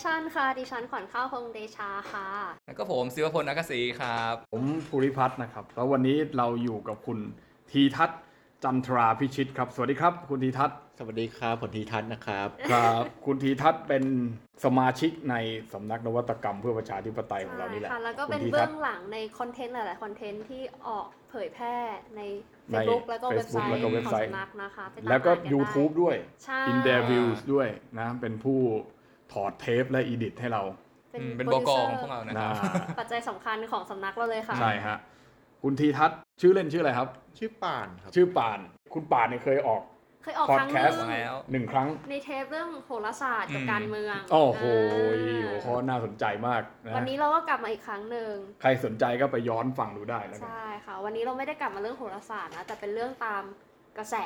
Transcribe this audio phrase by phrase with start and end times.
[0.00, 2.26] Innovation ค่ะ ดิฉันขวัญข้าวพงษ์เดชาค่ะ
[2.66, 7.18] แล้วก็ผมศิวพลนักศรีครับ ผมภูริพัฒน์นะครับ แล้ววันนี้เราอยู่กับคุณ
[7.70, 8.20] ทีทัศน์
[8.64, 14.04] จันทราพิชิตครับ สวัสดีครับ คุณทีทัศน์ สวัสดีครับผลทีทัศน์นะครับ ครับ คุณทีทัศน์เป็น
[14.64, 15.34] สมาชิกใน
[15.72, 21.76] สำนักนวัตกรรมเพื่อประชาธิปไตยของเรานี่แหละค่ะแล้วก็เป็นคุณทีเบื้ทัอศงน์หลังในคอนเทนต์หลายๆคอนเทนต์ที่ออกเผยแพร่
[22.16, 22.20] ใน
[22.72, 28.60] ใน Facebook แล้วก็เว็บไซ Facebook ต์แล้วก็เว็บของไซต์สำนักนะคะไปตามแล้วก็อ่านนได้ YouTube ด้วยใช่ In Their Views ด้วยนะ เป็นผู้
[29.32, 30.62] ถอดเทปและอีดิทให้เรา
[31.14, 32.54] อืมเป็นบกของพวกเรานะคนะรับ
[32.98, 34.96] ปัจจัยสำคัญของสำนักเราเลยค่ะ ใช่ฮะ
[35.62, 37.08] คุณทีทัศน์ชื่อเล่นชื่ออะไรครับ
[37.38, 38.58] ชื่อป่านครับ ชื่อป่าน
[38.94, 39.82] คุณป่านเนี่ยเคยออก
[40.22, 53.42] เคยออกพอคดรั้งหแคนึสต์งแล้วหนึ่งครั้ง ในเทปเรื่องโหราศาสตร์กับอืมการเมือง โอ้โหอ่าหัวข้อน่าสนใจมากนะวันนี้เราก็กลับมาอีกครั้งหนึ่ง ใครสนใจก็ไปย้อนฟังดูได้แล้วกันใช่ค่ะ วันนี้เราไม่ได้กลับมาเรื่องโหราศาสตร์นะ แต่เป็นเรื่องตาม
[53.98, 54.16] กระแส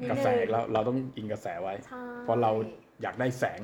[0.00, 2.52] นิดกระนึแสงแล้วเราต้องอิงกระแสไว้ใช่เพราะเรา
[3.02, 3.60] อยากได้แสง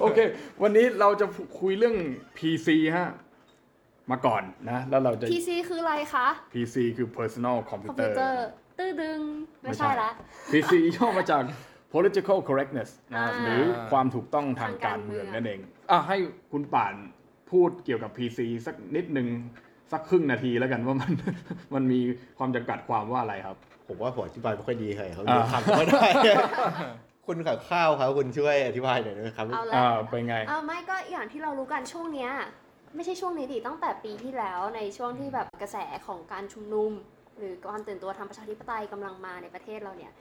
[0.00, 0.18] โอเค
[0.62, 1.26] วันนี้เราจะ
[1.60, 1.96] คุยเรื่อง
[2.38, 3.08] PC ฮะ
[4.10, 8.46] มาก่อนนะ แล้วเราจะ PC คืออะไรคะ PC คือ personal คอมพิว computer เตอร์
[8.78, 9.20] ตื้อดึง
[9.62, 10.10] ไม่ไม่ใช่ใช่ละ
[10.52, 11.42] PC ย่อมาจาก
[11.94, 16.16] political correctness นะอ่าหรือความถูกต้องทางการเมืองนั่นเองอะให้
[16.52, 16.94] คุณป่าน
[17.50, 19.28] พูดเกี่ยวกับ PC สักนิดหนึ่ง
[19.92, 21.12] สักครึ่งนาทีแล้วกันว่ามัน
[21.74, 22.00] มันมี
[22.38, 23.56] ความจำกัดความว่าอะไรครับ
[23.90, 26.06] ผมว่าผมอธิบายไม่ค่อยดีเลยเขาอ่าเรียกคำก็ได้
[27.26, 32.30] คุณขับข้าวครับคุณช่วยอธิบายหน่อยได้ไหมครับเอาละอ่าเป็นไงเอาไม่ก็อย่างที่เรารู้กันช่วงเนี้ย
[32.96, 36.90] ไม่ใช่ช่วงนี้ดิตั้งแต่ปีที่แล้วในช่วงที่แบบกระแสของการชุมนุม
[37.38, 40.12] หรือการตื่นตัวทางประชาธิปไตยกำลังมาในประเทศเราเนี่ย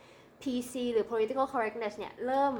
[0.42, 2.54] PC หรือ political correctness เนี่ยเริ่ม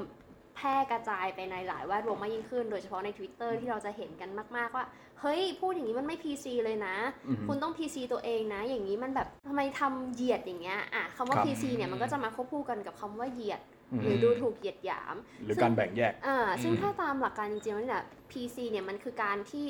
[0.56, 4.84] แพร่กระจายไปในหลายแวดวงมากยิ่งขึ้น โดยเฉพาะใน Twitter ที่เราจะเห็นกันมาก ๆ ว่า
[5.20, 6.96] เฮ้ย พูดอย่างนี้มันไม่ PC เลยนะ
[7.28, 13.60] อือฮึคุณต้อง PC ตัวเองนะ อย่างนี้มันแบบทำไมทำเหยียดอย่างเงี้ยอะคำว่าครับ PC เนี่ยมันก็จะมาควบคู่กันกับคำว่าเหยียด
[13.92, 19.66] อืมหรือดูถูกเหยียดหยาม หรือการแบ่งแยกอ่าซึ่งอืมถ้าตามหลักการจริงๆแล้วเนี่ย PC เนี่ยมันคือการที่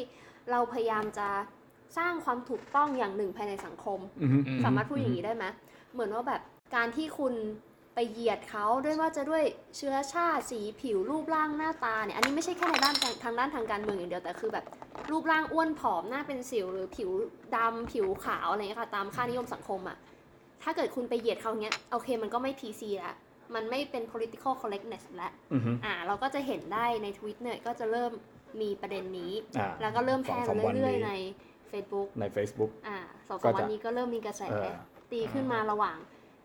[0.50, 1.28] เราพยายามจะ
[1.98, 5.44] สร้างความถูกต้องอย่างหนึ่งภายในสังคมอือฮึสามารถพูดอย่างนี้ได้ไหม
[5.92, 6.42] เหมือนว่าแบบ
[6.76, 7.34] การที่คุณ
[7.94, 9.42] ไปเหยียดเขาด้วยว่าจะด้วย
[9.76, 14.64] เชื้อชาติสีผิวรูปร่างหน้าตาเนี่ยอันนี้ไม่ใช่แค่ในด้านทางทางด้านทางการเมืองอย่างเดียวแต่คือแบบ
[15.10, 17.10] รูปร่างอ้วนผอมหน้าเป็นสิวหรือผิว
[17.56, 19.96] ดำผิวขาวอะไรเงี้ยค่ะตามค่านิยมสังคมอะ
[20.62, 23.14] ถ้าเกิดคุณไปเหยียดเขาเงี้ยโอเคมันก็ไม่ PC ละ
[23.54, 28.12] มันไม่เป็น political correctness แล้วอือฮึอ่าเราก็จะเห็นได้ในทวิตเนี่ยก็จะเริ่ม
[28.60, 31.12] มีประเด็นนี้อ่าแล้วก็เริ่มแพร่สองสามวันเรื่อยนี้ๆใน
[31.70, 34.76] Facebook ใน Facebook อ่าสองก็สามจะวันนี้ก็เริ่มมีกระแสเออ
[35.12, 35.96] ตีขึ้นมาระหว่าง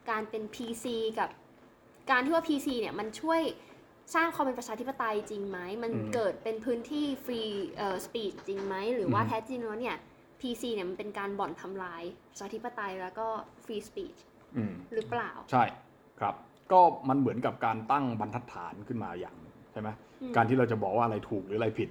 [0.10, 0.86] การเป็น PC
[1.20, 1.30] กับ
[2.12, 3.42] การที่ว่า PC เนี่ยมันช่วย
[4.16, 7.42] สร้างความเป็นประชาธิปไตยจริงไหม มันเกิดเป็นพื้นที่ฟรี
[7.78, 9.98] เอ่อ speech จริงไหม หรือว่าแท้จริงแล้วเนี่ย
[10.42, 13.28] PC เนี่ยมันเป็นการบ่อนทำลายประชาธิปไตยแล้วก็
[13.64, 14.16] free speech
[14.56, 15.64] อืมหรือเปล่า ใช่
[16.20, 16.36] ครับ
[16.72, 16.80] ก็
[17.10, 19.90] มันเหมือนกับการตั้งบรรทัดฐานขึ้นมาอย่างหนึ่งใช่ไหม
[20.22, 21.90] อืมการที่เราจะบอกว่าอะไรถูกหรืออะไรผิด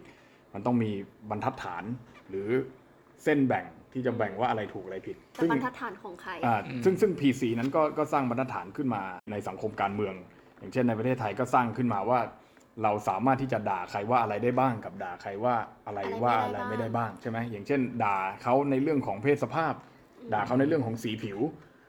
[0.54, 0.90] มันต้องมี
[1.30, 1.84] บรรทัดฐาน
[2.28, 2.48] หรือ
[3.24, 10.14] เส้นแบ่ง ที่จะแบ่งว่าอะไรถูกอะไรผิดแต่บรรทัดฐานของใครอ่าซึ่งซึ่ง PC นั้นก็ก็สร้างบรรทัดฐานขึ้นมาในสังคมการเมือง
[10.58, 12.20] อย่างเช่นในประเทศไทยก็สร้างขึ้นมาว่า
[12.82, 15.54] เราสามารถที่จะด่าใครว่าอะไรได้บ้าง กับด่าใครว่า
[15.86, 19.74] อะไรอะไรว่าไม่ได้อะไรไม่บ้างได้บ้างใช่ไหมอย่างเช่น ด่าเขาในเรื่องของเพศสภาพ
[20.32, 21.38] ด่าเขาในเรื่องของสีผิว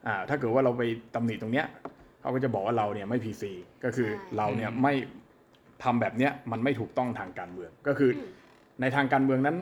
[0.08, 0.84] อ่าถ้าเกิดว่าเราไป
[1.16, 1.68] ตำหนิตรงเนี้ย
[2.22, 3.44] เขาก็จะบอกว่าเราเนี่ยไม่ PC
[3.84, 4.94] ก็คือใช่เราเนี่ยไม่
[5.84, 8.30] ทำแบบเนี้ยมันไม่ถูกต้องทางการเมืองก็คืออม
[8.82, 9.58] ในทางการเมืองนั้น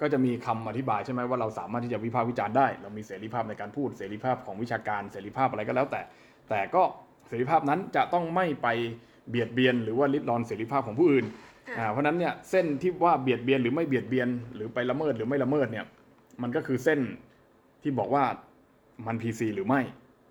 [0.00, 6.00] ก็จะมีคำอธิบายใช่ไหมว่าเราสามารถที่จะวิพากษ์วิจารณ์ได้ เรามีเสรีภาพในการพูดเสรีภาพของวิชาการเสรีภาพอะไรก็แล้วแต่
[6.50, 6.82] แต่ก็
[7.28, 8.68] เสรีภาพนั้นจะต้องไม่ไป
[9.30, 11.26] เบียดเบียน หรือว่าลิดรอนเสรีภาพของผู้อื่น
[11.68, 15.86] อะอ่าเพราะฉะนั้นเนี่ยเส้นที่ว่าเบียดเบียนหรือไม่เบียดเบียน หรือไปละเมิดหรือไม่ละเมิดเนี่ย
[16.42, 17.00] มันก็คือเส้น
[17.82, 18.24] ที่บอกว่า
[19.06, 19.80] มัน PC หรือไม่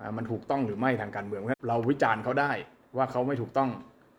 [0.01, 2.51] อ่ามันถูกต้องหรือไม่ทางการเมืองเพราะฉะนั้นเราวิจารณ์เขาได้
[2.97, 3.69] ว่าเขาไม่ถูกต้อง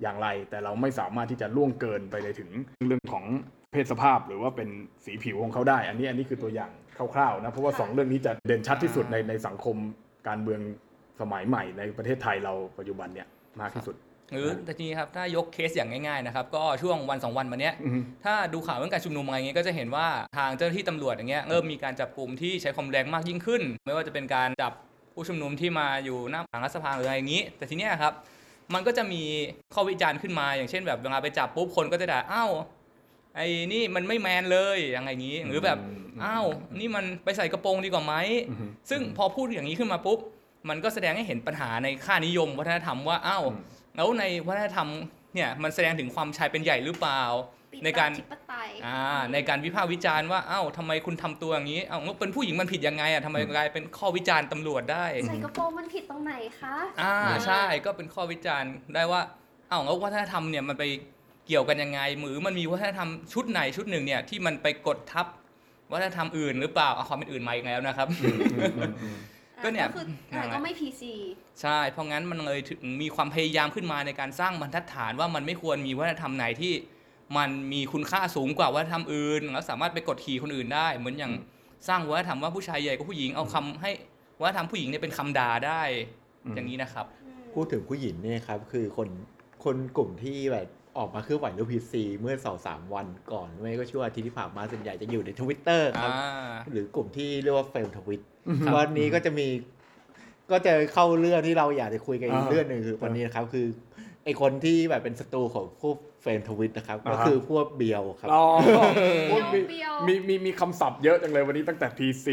[0.02, 2.50] อย่างไร แต่เราไม่สามารถที่จะล่วงเกินไปในถึง
[2.86, 3.24] เรื่องของ
[3.72, 4.68] เพศสภาพหรือว่าเป็น
[5.04, 6.70] สีผิวของเขาได้ อันนี้อันนี้คือตัวอย่าง
[7.14, 9.76] คร่าวๆนะเพราะว่าสองเรื่องนี้จะเด่นชัดที่สุดในในสังคม
[10.28, 10.60] การเมือง
[11.20, 13.26] สมัยใหม่ในประเทศไทยเราปัจจุบันเนี่ย
[13.60, 13.96] มากที่สุด
[14.32, 20.06] หรือแต่ทีนี้ครับถ้ายกเคสอย่างง่ายๆนะครับก็ช่วงวันสองวันมาเนี้ยอือฮึถ้าดูข่าวเรื่องการชุมนุมอะไรเงี้ยก็จะเห็นว่า
[20.38, 24.72] ทางเจ้าหน้าที่ตำรวจอย่างเงี้ยเริ่มมีการจับกลุ่มที่ใช้ความรุนแรงมากยิ่งขึ้น ไม่ว่าจะเป็นการจับ
[25.14, 28.12] ผู้ชุมนุมที่มาอยู่หน้าหลังรัฐสภาหรืออะไรอย่างนี้ แต่ทีเนี้ยครับ
[28.74, 29.22] มันก็จะมี
[29.74, 32.50] ข้อวิจารณ์ขึ้นมา อย่างเช่นแบบเวลาไปจับปุ๊บคนก็จะด่าอ้าว
[33.36, 36.46] ไอ้นี่มันไม่แมนเลยอย่างไรอย่างนี้ หรือแบบอืมอ้าว
[36.78, 38.14] นี่มันไปใส่กระโปรงดีกว่าไหม
[38.48, 40.18] อือฮึซึ่งพอพูดอย่างนี้ขึ้นมาปุ๊บ
[40.68, 43.58] มันก็แสดงให้เห็นปัญหาในค่านิยมวัฒนธรรมว่าอ้าวอืม
[43.96, 44.88] แล้วในวัฒนธรรม
[45.34, 47.22] เนี่ยมันแสดงถึงความชายเป็นใหญ่หรือเปล่า
[47.84, 49.00] ในการธิปไตยอ่า
[49.32, 57.14] ในการวิพากษ์วิจารณ์ว่าเอ้าทำไมคุณทำตัวอย่างนี้เอ้าแล้วเป็นผู้หญิงมันผิดยังไงอะทำไมกลายเป็นข้อวิจารณ์ตำรวจได้ใส่กระโปรงมันผิดตรงไหนคะอ่า
[57.46, 59.20] ใช่ก็เป็นข้อวิจารณ์ได้ว่า
[59.68, 60.84] เอ้าแล้ววัฒนธรรมเนี่ยมันไป
[61.46, 65.26] เกี่ยวกันยังไงหรือมันมีวัฒนธรรมชุดไหนชุดหนึ่งเนี่ยที่มันไปกดทับ
[65.92, 68.08] วัฒนธรรมอื่นหรือเปล่าเอาความเป็นอื่นมาอีกแล้วนะครับ
[69.64, 71.02] ก็เนี่ยก็คืออ่านั่นแหละก็ไม่ PC
[71.62, 76.72] ใช่เพราะงั้นมันเลยถึงมีความพยายามขึ้นมาในการสร้างบรรทัดฐานว่ามันไม่ควรมีวัฒนธรรมไหนที่
[77.36, 81.32] มันมีคุณค่าสูงกว่าวัฒนธรรมอื่นแล้วสามารถไปกดขี่คนอื่นได้ เหมือนอย่าง
[81.88, 83.90] สร้างวัฒนธรรมว่าผู้ชายใหญ่กว่าผู้หญิงเอาคำให้
[84.40, 85.82] วัฒนธรรมผู้หญิงเนี่ยเป็นคำด่าได้
[86.44, 87.06] อืมอย่างนี้นะครับ
[87.54, 89.08] พูดถึงผู้หญิงเนี่ยครับคือคน
[89.64, 90.66] คนกลุ่มที่แบบ
[90.98, 98.20] ออกมาเคลื่อนไหวเรื่อง PC เมื่อสองสามวันก่อนไม่ก็ช่วงอาทิตย์ที่ผ่านมาส่วนใหญ่จะอยู่ในทวิตเตอร์ครับอ่าหรือกลุ่มที่เรียกว่า femtwit
[98.76, 99.48] วันนี้ก็จะมี
[100.50, 103.66] ก็จะเข้าเรื่องที่เราอยากจะคุยกันอีกอ่าเรื่องหนึ่งคือวันนี้นะครับคือ
[104.28, 112.26] ไอคนที่แบบเป็นศัตรูของพวก femtwit นะครับอ่าก็ฮะคือพวกเบียวครับอ๋อเบียวมีเบียว มีมีมีคำศัพท์เยอะจังเลยวันนี้ตั้งแต่ PC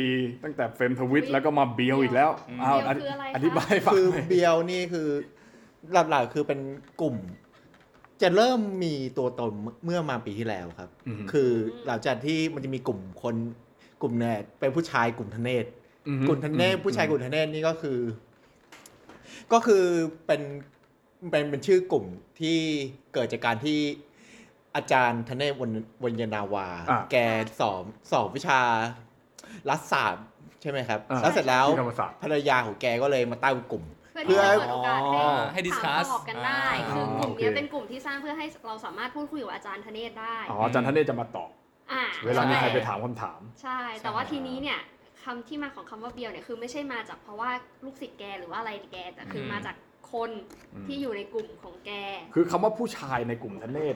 [0.43, 5.07] ตั้งแต่เฟรมทวิตแล้วก็มาเบียวอีกแล้วอืมอ้าวเบียวคืออะไรคะ อธิบายให้ฟังคือหน่อย เบียวนี่คือ
[6.09, 6.59] หลักๆคือเป็น
[7.01, 7.15] กลุ่ม
[8.21, 9.51] จะเริ่มมีตัวตน
[9.85, 11.49] เมื่อมาปีที่แล้วครับ อืมคือ
[11.85, 13.35] หลังจากที่มันจะมีกลุ่มคน
[14.01, 15.65] กลุ่มเนี่ยเป็นผู้ชายกลุ่มทเนศ
[16.07, 17.99] อืมกลุ่มทเนศผู้ชายกลุ่มทเนศนี่ก็คือ
[19.53, 19.83] ก็คือ
[20.27, 20.41] เป็น
[21.31, 22.05] เป็นเป็นชื่อกลุ่ม
[22.39, 22.57] ที่
[23.13, 23.79] เกิดจากการที่
[24.75, 25.71] อาจารย์ทเนศวน
[26.03, 27.15] วนยนาวา อะ แก
[27.59, 28.61] สอนสอนวิชา
[29.69, 30.25] รัฐศาสตร์
[30.61, 33.83] ใช่ไหมครับ อ่าแล้วเสร็จแล้วที่ธรรมศาสตร์ ภรรยาของแกก็เลยมาตั้งกลุ่ม
[34.13, 41.51] เพื่อเพื่ที่อจะเปิดโอกาสให้อ๋อให้ถาม discuss ตอบกันได้อ่าคือกลุ่มโอเคเนี้ยเป็นกลุ่มที่สร้างเพื่อให้เราสามารถพูดคุยกับอาจารย์ธเนศได้อ๋ออาจารย์ท่านเนศจะมาตอบ
[41.91, 44.79] อ่าเวลามีใครช่ไปถามคำถาม ใช่ แต่ว่าทีนี้เนี่ย
[45.23, 47.49] คำที่มาของคำว่าเบียวเนี่ยคือไม่ใช่มาจากเพราะว่า
[47.83, 49.75] ลูกศิษย์แกหรือว่าอะไรแกแต่คืออม มาจาก
[50.11, 50.29] คน
[50.73, 51.91] อืมที่อยู่ในกลุ่มของแก
[52.33, 53.95] คือคำว่าผู้ชายในกลุ่มทเนศ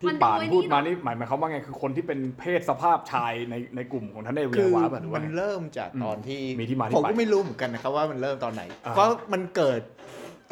[0.00, 9.80] ที่มันดูป่านไอ้นี่พูดมาเนอะนี่หมายหมายความว่าไงคือคนที่เป็นเพศสภาพชายในในกลุ่มของทเนศวิคืยาอวาป่ะหรือว่ามันไงเริ่มจากตอนที่มีที่มาที่ผมไปก็ไม่รู้เหมือนกันนะครับว่ามันเริ่มตอนไหนอ่าเพราะมันเกิด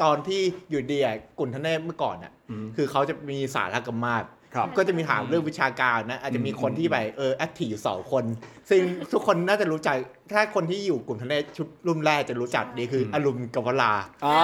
[0.03, 4.34] ตอนที่อยู่ดีอะกลุ่มทเนศเมื่อก่อนอะอืมคือเขาจะมีสารกรรมาศครับ
[4.77, 8.23] ก็จะมีถามเรื่องวิชาการนะ อาจจะมีคนอืมที่แบบเออแอคทีฟอยู่สองคน
[8.69, 8.81] ซึ่ง
[9.11, 9.95] ทุกคนน่าจะรู้จัก
[10.33, 13.91] ถ้าคนที่อยู่กลุ่มทะเลชุดรุ่นแรกจะรู้จักดีคืออมอรุณกับวลา
[14.25, 14.35] อ่า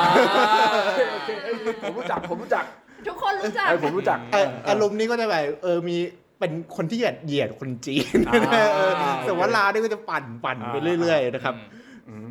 [0.84, 2.66] โอเคโอเคเอ้ยผมรู้จักผมรู้จัก
[3.08, 5.98] ทุกคนรู้จักไอ้ยผมรู้จักเอออารมณ์นี้ก็จะแบบเออมี
[6.40, 8.92] เป็นคนที่เหยียดเหยียดคนจีนอ่าเออ
[9.24, 11.56] แต่วลานี่ก็จะปั่นปั่นไปอ่าเรื่อย ๆ นะครับ
[12.08, 12.26] อืม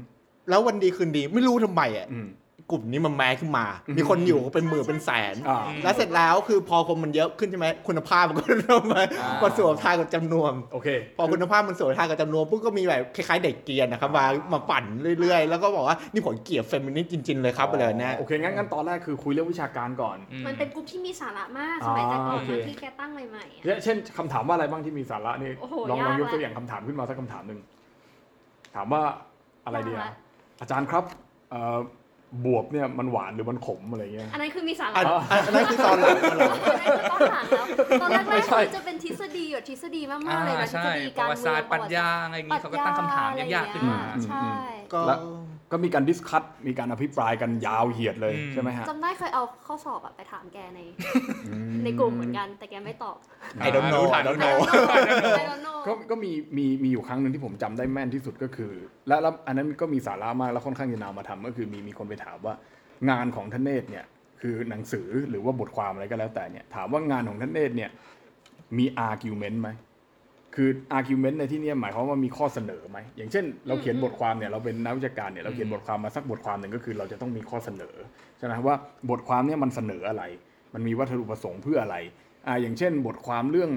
[0.49, 2.29] แล้ววันดีคืนดีไม่รู้ทำไมอะอืม
[2.71, 14.85] กลุ่มนี้มันแม้ขึ้นมาอืมมีคนอยู่เป็นหมื่นเป็นแสน อ่า แล้วเสร็จแล้วคือพอคนมันเยอะขึ้นใช่ไหมคุณภาพมันก็เริ่มมาอ่าม มาสวมทางกับจำนวน โอเค พอคุณภาพมันสวยทางกับจำนวนปุ๊บก็มีแบบคล้ายๆเด็กเกรียนนะครับมามาปั่น
[15.21, 27.61] เรื่อยๆ แล้วก็บอกว่านี่ผมเกลียดเฟมินิสต์จริงๆเลยครับอะไรแบบเนี้ยโอเคงั้นงั้นตอนแรกคือคุยเรื่องวิชาการก่อนอืมันเป็นกลุ่มที่มีสาระมากสมัยแต่ก่อนอ่าโอเคตอนที่แกตั้งใหม่ๆอะเช่นเช่นคำถามว่าอะไรบ้างที่มีสาระนี่โอ้โหลองลองยากยกตัวละอย่างคำถามขึ้นมาสักคำถามหนึ่ง
[28.75, 29.03] ถามว่า
[29.67, 30.15] อะไรดียากอะละ
[30.61, 31.05] อาจารย์ครับ
[31.51, 31.79] เอ่อ
[32.45, 37.45] บวบเนี่ยมันหวานหรือมันขมอะไรเงี้ย อันนั้นคือมีสาระอันอันอันนั้นคือตอนหลังตอนหลัง
[38.03, 45.19] ตอนแรกไม่ๆใช่คือจะเป็นทฤษฎีแบบทฤษฎีมากอ่าๆเลยนะทฤใช่ษฎีปการระวัติเมืศาอสตงร์ปรัชญาอะไรอย่างงี้เขาก็ตั้งคำถามยากๆขึ้นมาอะไรอย่างเงี้ยใช่ก็แล้ว
[45.73, 50.81] ก็มีการดิสคัตมีการอภิปรายกันยาวเหยียดเลยอืมใช่ไหมฮะจำได้เคยเอาข้อสอบอะไปถามแกใน
[51.85, 53.17] ในกลุ่มเหมือนกัน แต่แกไม่ตอบ
[53.67, 54.57] I don't know รู้ทั I น don't ไ know
[55.41, 58.73] ม่รู้ know ก็ก็มีมีมีอยู่ครั้งหนึ่งที่ผมจำได้แม่นที่สุดก็คือ
[59.09, 62.55] และแล้วอันนั้นก็มีสาระมากแล้วค่อนข้างจะนำมาทำก็คือมีมีคนไปถามว่า
[63.11, 64.05] งานของท่านเนตรเนี่ย
[64.41, 67.91] คือหนังสือหรือว่าบทความอะไรก็แล้วแต่เนี่ย ถามว่างานของท่านเนตรเนี่ย
[68.79, 69.69] มี argument ไหม
[70.55, 77.95] คือ argument ในที่เนี้หมายความว่ามีข้อเสนอไหมอย่างเช่น เราเขียนบทความเนี่ยเราเป็นนักวิชาการเนี่ยเราเขียนบทความมาสักบทความหนึ่งก็คือ เราจะต้องมีข้อเสนอ
[78.39, 78.77] ใช่ไหมว่า
[79.11, 80.25] บทความเนี่ยมันเสนออะไร
[80.75, 81.97] มันมีวัตถุประสงค์เพื่ออะไร
[82.47, 83.71] อ่าอย่างเช่น บทความเรื่อง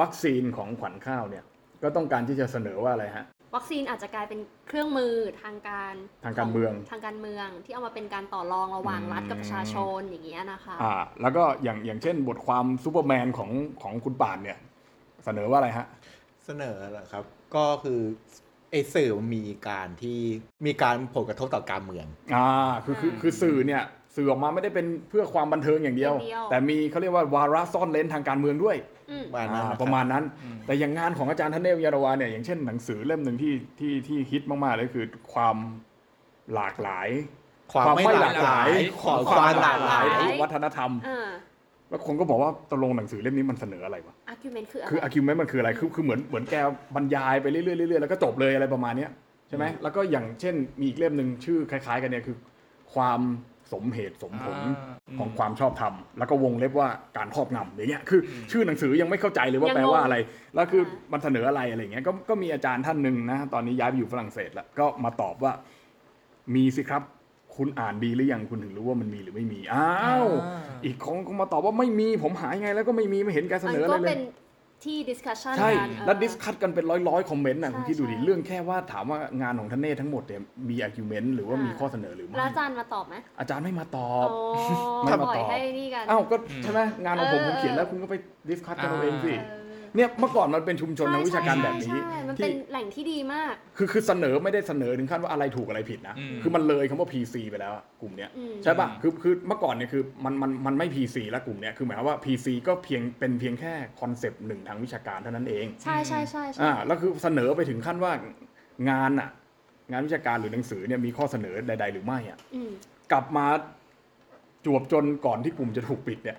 [0.00, 1.44] วัคซีนของขวัญข้าวเนี่ย
[1.82, 13.50] ก็ต้องการที่จะเสนอว่าอะไรฮะวัคซีนอาจจะกลายเป็นเครื่องมือทางการทางการเมืองทางการเมืองที่เอามาเป็นการต่อรองระหว่างอืมรัฐกับประชาชนอย่างเงี้ยนะคะอ่าแล้วก็อย่างอย่างเช่น บทความซูเปอร์แมนของ
[13.82, 14.58] ของคุณป่านเนี่ย
[15.24, 15.86] เสนอว่าอะไรฮะ
[16.46, 17.24] เสนอเหรอครับ
[17.54, 18.00] ก็คือ
[18.70, 20.18] ไอ้สื่อมันมีการที่
[20.66, 22.48] มีการผลกระทบต่อการเมือง อ่า
[22.84, 23.82] คือคือคือสื่อเนี่ย
[24.16, 28.76] สื่อออกมาไม่ได้เป็นเพื่อความบันเทิงอย่างเดียว อย่างเดียว แต่มีเขาเรียกว่าวาระซ่อนเลนทางการเมืองด้วย
[29.10, 30.24] อืม ประมาณนั้นอ่านะคบประมาณนั้น
[30.66, 35.56] แต่อย่างงานของอาจารย์ธเนศยารวาเนี่ยอย่างเช่นหนังสือเล่มหนึ่งที่ที่ที่ฮิตมากๆเลยคือความ
[36.54, 37.08] หลากหลาย
[37.72, 38.68] ความไม่หลากหลาย
[39.02, 41.28] ของความหลากหลายของวัฒนธรรม อ่า
[41.88, 46.54] แล้วคนก็บอกว่าตกลงหนังสือเล่มนี้มันเสนออะไรวะ argument คืออะไร คือ ar gument มันคืออะไร คือคือเหมือนเหมือนแก
[46.94, 49.10] บรรยายไปเรื่อยๆเรื่อยๆแล้วก็จบเลยอะไรประมาณเนี้ย
[49.48, 52.36] ใช่ไหมแล้วก็อย่างเช่นมีอีกเล่มหนึ่งชื่อคล้าย ๆ กันเนี่ยคือ
[52.94, 53.20] ความ
[53.72, 60.16] สมเหตุสมผลอ่าของความชอบธรรมแล้วก็วงเล็บว่าการครอบงำอย่างเงี้ยคือชื่อหนังสือยังไม่เข้าใจเลยว่ายังแปลว่าอะไร
[60.54, 65.52] แล้วคืออ่ามันเสนออะไรอะไรเงี้ยก็ก็มีอาจารย์ท่านหนึ่งนะตอนนี้ย้ายไปอยู่ฝรั่งเศสแล้วก็มาตอบว่า
[66.54, 67.02] มีสิครับ
[67.56, 74.20] คุณอ่านดีหรือยังคุณถึงรู้ว่ามันมีหรือไม่มีอ้าวอ่าอีกของก็มาตอบว่าไม่มีผมหายังไงแล้วก็ไม่มีไม่เห็นการเสนออะไรมันก็เลยเป็น
[74.84, 84.38] ที่ discussion ใช่กันเออแล้ว discuss กันเป็นร้อยร้อยๆคอมเมนต์นะใช่คุณคิดดูดิใช่เรื่องแค่ว่าถามว่างานของท่านเนธทั้งหมดเนี่ยมี argument หรือว่ามีอ่าข้อเสนอหรือไม่แล้วอาจารย์มาตอบไหมอาจารย์ไม่มาตอบโอ้
[85.04, 88.14] ไม่มาปล่อยตอบให้นี่กันอ้าวก็ใช่ไหมงานของผมเออผมเขียนแล้วคุณก็ไป
[88.48, 89.34] discuss กันเอาเองสิ
[89.86, 108.12] เออเนี่ยเมื่อก่อนมันเป็นชุมชนทางวิชาการแบบนี้ ใช่ใช่มันที่เป็นแหล่งที่ดีมาก คือคือเสนอไม่ได้เสนอถึงขั้นว่าอะไรถูกอะไรผิดนะ อืม คือมันเลยคำว่า PC ไปแล้วอะกลุ่มเนี้ยอืม ใช่ป่ะคือคือเมื่อก่อนเนี่ยคือมันมันมันไม่ PC แล้วกลุ่มเนี้ยคือหมายความว่า PC ก็เพียงเป็นเพียงแค่คอนเซปต์หนึ่งทางวิชาการเท่านั้นเองใช่ใช่ใช่ใช่ อ่าแล้วคือเสนอไปถึงขั้นว่า
[108.90, 109.28] งานอะ
[109.90, 112.70] งานวิชาการหรือหนังสือเนี่ยมีข้อเสนอใด ๆ หรือไม่อะ อืม
[113.12, 113.46] กลับมา
[114.64, 116.38] จวบจนก่อนที่กลุ่มจะถูกปิดเนี่ย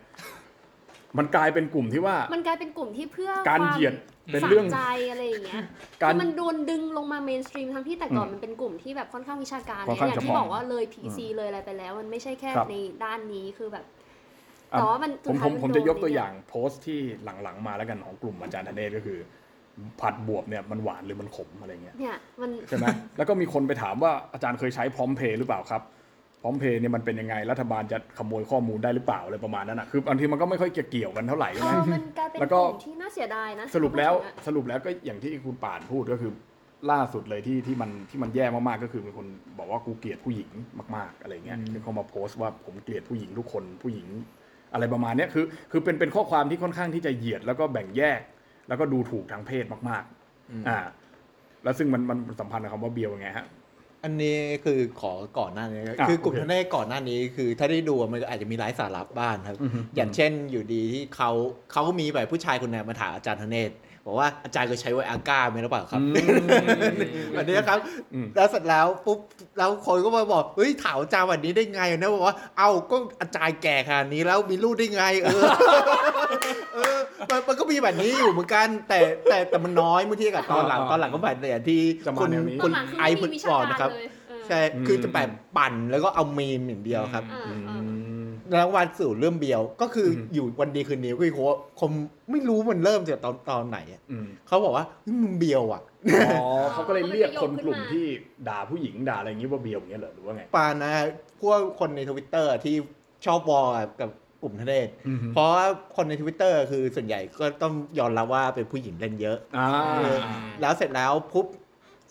[1.19, 3.93] มันกลายเป็นกลุ่มที่ว่า มันกลายเป็นกลุ่มที่เพื่อการควมเหยียด
[4.33, 5.61] เป็นสะเรื่องใจอะไรอย่างเงี้ย
[6.01, 13.85] การคือมันโดนดึงลงมาเมนสตรีมทั้งที่แต่ก่อนอืมมันเป็นกลุ่มที่แบบค่อนข้างวิชาการค่อนเนี่ยข้างอย่างที่เฉพาะบอกว่าเลย PC เลยอะไรไปแล้ว มันไม่ใช่แค่ครับในด้านนี้คือแบบ
[14.73, 16.99] อะแต่ว่ามันผมสุดผท้ายมนผมโดนจะยกตัวเนี่อย่างโพสต์ที่
[17.43, 19.19] หลังๆมาแล้วกันของกลุ่มอาจารย์ธเนศก็คือ
[20.01, 22.85] ผัดบวบเนี่ยมันหวานหรือมันขมอะไรเงี้ยเนี่ยมันใช่ไหม
[23.17, 25.81] แล้วก็มีคนไปถามว่าอาจารย์เคยใช้พร้อมเพย์หรือเปล่าครับ
[26.41, 36.31] พร้อมเพย์เนี่ยมันเป็นยังไงรัฐบาลจะขโมยข้อมูลได้หรือเปล่าอะไรประมาณนั้นนะคือบางทีมันก็ไม่ค่อยเกี่ยวกันเท่าไหร่เอใช่ไหมอมันกลายเป็นแล้วกก็ลุ่มที่น่าเสียดายนะสรุปแล้วพูดถึงอะสรุปแล้วก็อย่างที่คุณป่านพูดก็คือ
[36.91, 39.27] ล่าสุดเลยที่ที่มันที่มันแย่มากๆก็คือมีคน
[39.57, 40.49] บอกว่ากูเกลียดผู้หญิง
[40.95, 44.07] มาก ๆอะไรเงี้ยที่เขามาโพสต์ว่าผมเกลียดผู้หญิงทุกคนผู้หญิง
[44.73, 48.19] อะไรประมาณเนี้ยคือ คือเป็นเป็นข้อความที่ค่อนข้างที่จะเหยียดแล้วก็แบ่งแยก
[48.67, 50.79] แล้วก็ดูถูกทางเพศมากๆอ่า
[51.63, 53.45] แล้วซึ่งมันมันสัมพันธ์กับคำว่าเบียวยังไงฮะ
[54.07, 61.29] อันนี้คือขอก่อนหน้านี้อะคือกลุ่มโอเคทนายก่อนหน้านี้คือถ้าได้ดูมันก็อาจจะมีไร้สาระบ้างครับอือฮึอย่างเช่นอยู่ดีที่เขา
[61.71, 63.71] เขาก็มีแบบผู้ชายคนหนึงมาถามอาจารย์ธเนศ
[64.07, 66.01] บอกว่าอาจารย์เคยใช้ไวอาก้าไหมหรือเปล่าครับ
[67.33, 67.79] แบบนี้ครับ
[68.13, 69.19] อืมแล้วเสร็จแล้วปุ๊บ
[69.57, 75.43] แล้วคนก็มาบอกเฮ้ยถามอาจารย์แบบนี้ได้ไงนะบอกว่าเอ้าก็อาจารย์แก่ขนาดนี้แล้วมีลูกได้ไง เออ
[76.73, 76.97] เออ
[77.29, 78.99] มันมันก็มีแบบนี้อยู่เหมือนกัน แต่
[79.29, 87.23] แต่แต่มันน้อยเมื่อเทียบกับตอนหลังอ่าตอนหลังก็แบบอย่างที่จะมาคุณแนวนี้คุณหลังๆคือไอไม่พุมีทวิบชาอกการนะครับเลยเออใช่คือจะแบบปั่นแล้วก็เอามีมอย่างเดียวครับ
[88.53, 91.39] อ่าอือ่ามแล้ววันสู่เรื่องเบียว ก็คืออมอยู่วันดีคืนนี้ก็คือโค
[91.79, 91.91] คง
[92.31, 95.81] ไม่รู้มันเริ่มจากตอนตอนไหนอะอืมเขาบอกว่าเฮ้ยมึงเบียวอะ
[96.33, 98.05] อ๋อเขาก็เลยเรียกคนมันเป็นประโยคกลุ่มขึ้นมาที่
[98.47, 100.91] ด่าผู้หญิงด่าอะไรอย่างนี้ว่าเบียวอย่างเงี้ยเหรอหรือว่าไงปานะ
[101.41, 102.75] พวกคนในทวิตเตอร์ที่
[103.25, 103.67] ชอบ war
[104.01, 104.09] กับ
[104.43, 110.17] กลุ่มธเนศอือฮึเพราะว่าคนในทวิตเตอร์คือส่วนใหญ่ก็ต้องยอมรับว่าเป็นผู้หญิงเล่นเยอะอ่าเออ
[110.61, 111.47] แล้วเสร็จแล้วปุ๊บ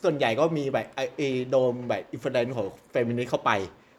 [0.05, 3.51] ส่วนใหญ่ก็มีแบบไอไอ้โดมแบบ influence ของเฟมินิสต์เข้าไป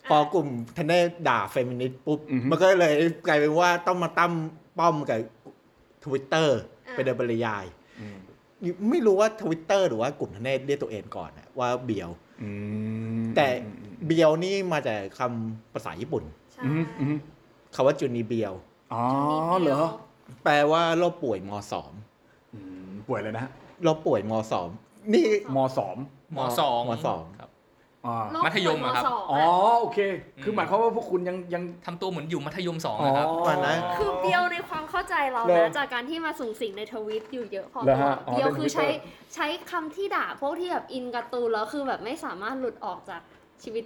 [0.10, 2.94] พอกลุ่มธเนศด่าเฟมินิสต์ปุ๊บอือฮึมันก็เลย
[3.28, 4.32] กลายเป็นว่าต้องมาตั้ง
[4.78, 5.20] ป้อมกับ
[6.06, 7.66] ทวิตเตอร์อ่าเป็นโดยปริยาย
[8.00, 8.18] อืม
[8.90, 12.10] ไม่รู้ว่าทวิตเตอร์หรือว่ากลุ่มธเนศเรียกตัวเองก่อนนะว่าเบียว
[12.42, 12.50] อื
[13.22, 13.48] มแต่
[14.06, 17.18] เบียวนี่มาจากคำภาษาญี่ปุ่นใช่อืมอืม
[17.76, 18.54] คำว่าจูนีเบียว
[18.94, 19.04] อ๋อ
[19.62, 19.82] เหรอ
[20.44, 21.92] แปลว่าโรคป่วยมสอง
[22.54, 23.52] อืมป่วยเลยนะฮะ
[23.84, 24.68] โรคป่วยมสอง
[25.14, 25.96] นี่มสอง
[26.38, 27.50] มสองมสองครับ
[28.08, 29.44] อ่าโรคมัธยมอะครับสงอ๋อ
[29.80, 30.00] โอเค
[30.44, 43.22] คือหมายความว่าพวกคุณยังยัง ทำตัวเหมือนอยู่มัธยมสองนะครับวันนั้น คือเบียวในความเข้าใจเราเหรอนะจากการที่มาส่งสิ่งในทวิตอยู่เยอะพอเหรอตัวฮะอ๋อเบียวเป็นคือใช้ Twitter ใช้คำที่ด่าพวกที่แบบอินการ์ตูนแล้วคือแบบไม่สามารถหลุดออกจาก
[43.64, 43.84] ชีวิต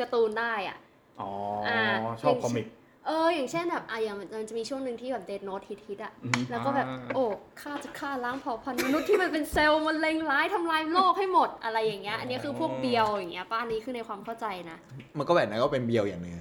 [0.00, 0.78] การ์ตูนได้อะ
[1.20, 1.30] อ๋อ
[1.68, 1.82] อ่า
[2.22, 2.66] ชอบคอมิก
[3.08, 7.24] เอออย่างเช่นแบบอะอย่างมันจะมีช่วงหนึ่งที่แบบเดดโน e ฮิตฮิตอะอือฮึแล้วก็แบบอ่าโอ้
[7.60, 14.78] ข้าจะฆ่าล้างเผ่าพันธุ์มนุษย์ที่มันเป็นเซลล์มันเลงร้ายทำลายโลกให้หมดอะไรอย่างเงี้ยอันนี้คือพวกเบียวอย่างเงี้ยป้าอันนี้คือในความเข้าใจนะ
[15.18, 16.34] มันก็แบบนั้นก็เป็นเบียวอย่างหนึ่ง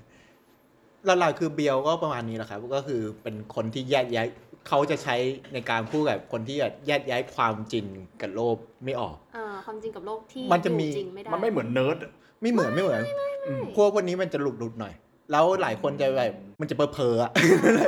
[1.06, 4.28] หลักๆคือเบียวก็ประมาณนี้แหละครับก็คือเป็นคนที่แยกย้าย
[4.68, 5.16] เขาจะใช้
[5.54, 7.86] ในการพูดกับคนที่แบบแยกย้ายความจริง
[8.22, 8.56] กับโลก
[8.86, 11.98] ไม่ออกเออความจริงกับโลกที่มันจะมีอยู่จริงไม่ได้มันไม่เหมือนเนิร์ด
[12.42, 13.02] ไม่เหมือนไม่เหมือน
[13.48, 14.94] อืมพวกวันนี้มันจะหลุดหลุดๆหน่อย
[15.32, 17.32] แล้วหลายคนจะแบบมันจะเพ้อเพ้อๆอะ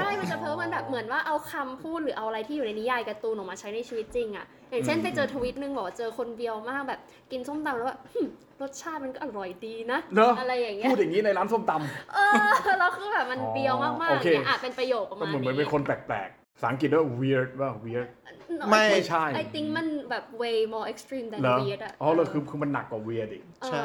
[0.01, 7.00] ใช่ มันจะเพ้อมันแบบเหมือนว่าเอาคำพูดหรือเอาอะไรที่อยู่ในนิยายการ์ตูนออกมาใช้ในชีวิตจริงอะอย่างเช่นอืมไปเจอทวิตนึงบอกว่าเจอคนเบียวมากแบบ
[7.31, 8.29] กินส้มตำแล้วแบบหึ่ม
[8.62, 18.08] รสชาติมันก็อร่อยดีนะเนอะอะไรอย่างเงี้ยพูดอย่างนี้ในร้านส้มตำเออแล้วคือแบบมันเบียวมากๆโอเคเนี่ยก็อาจเป็นประโยคประมาณเหมือนเหมือนนี้เป็นคนแปลกๆภาษาอังกฤษว่า weird ว่า weird
[18.69, 23.84] ไม่ไม่ใช่ไอ think มันแบบ way more extreme than เหรอ weird อะอ๋อเหรอคือคือมันหนักกว่า weird อีกเออใช่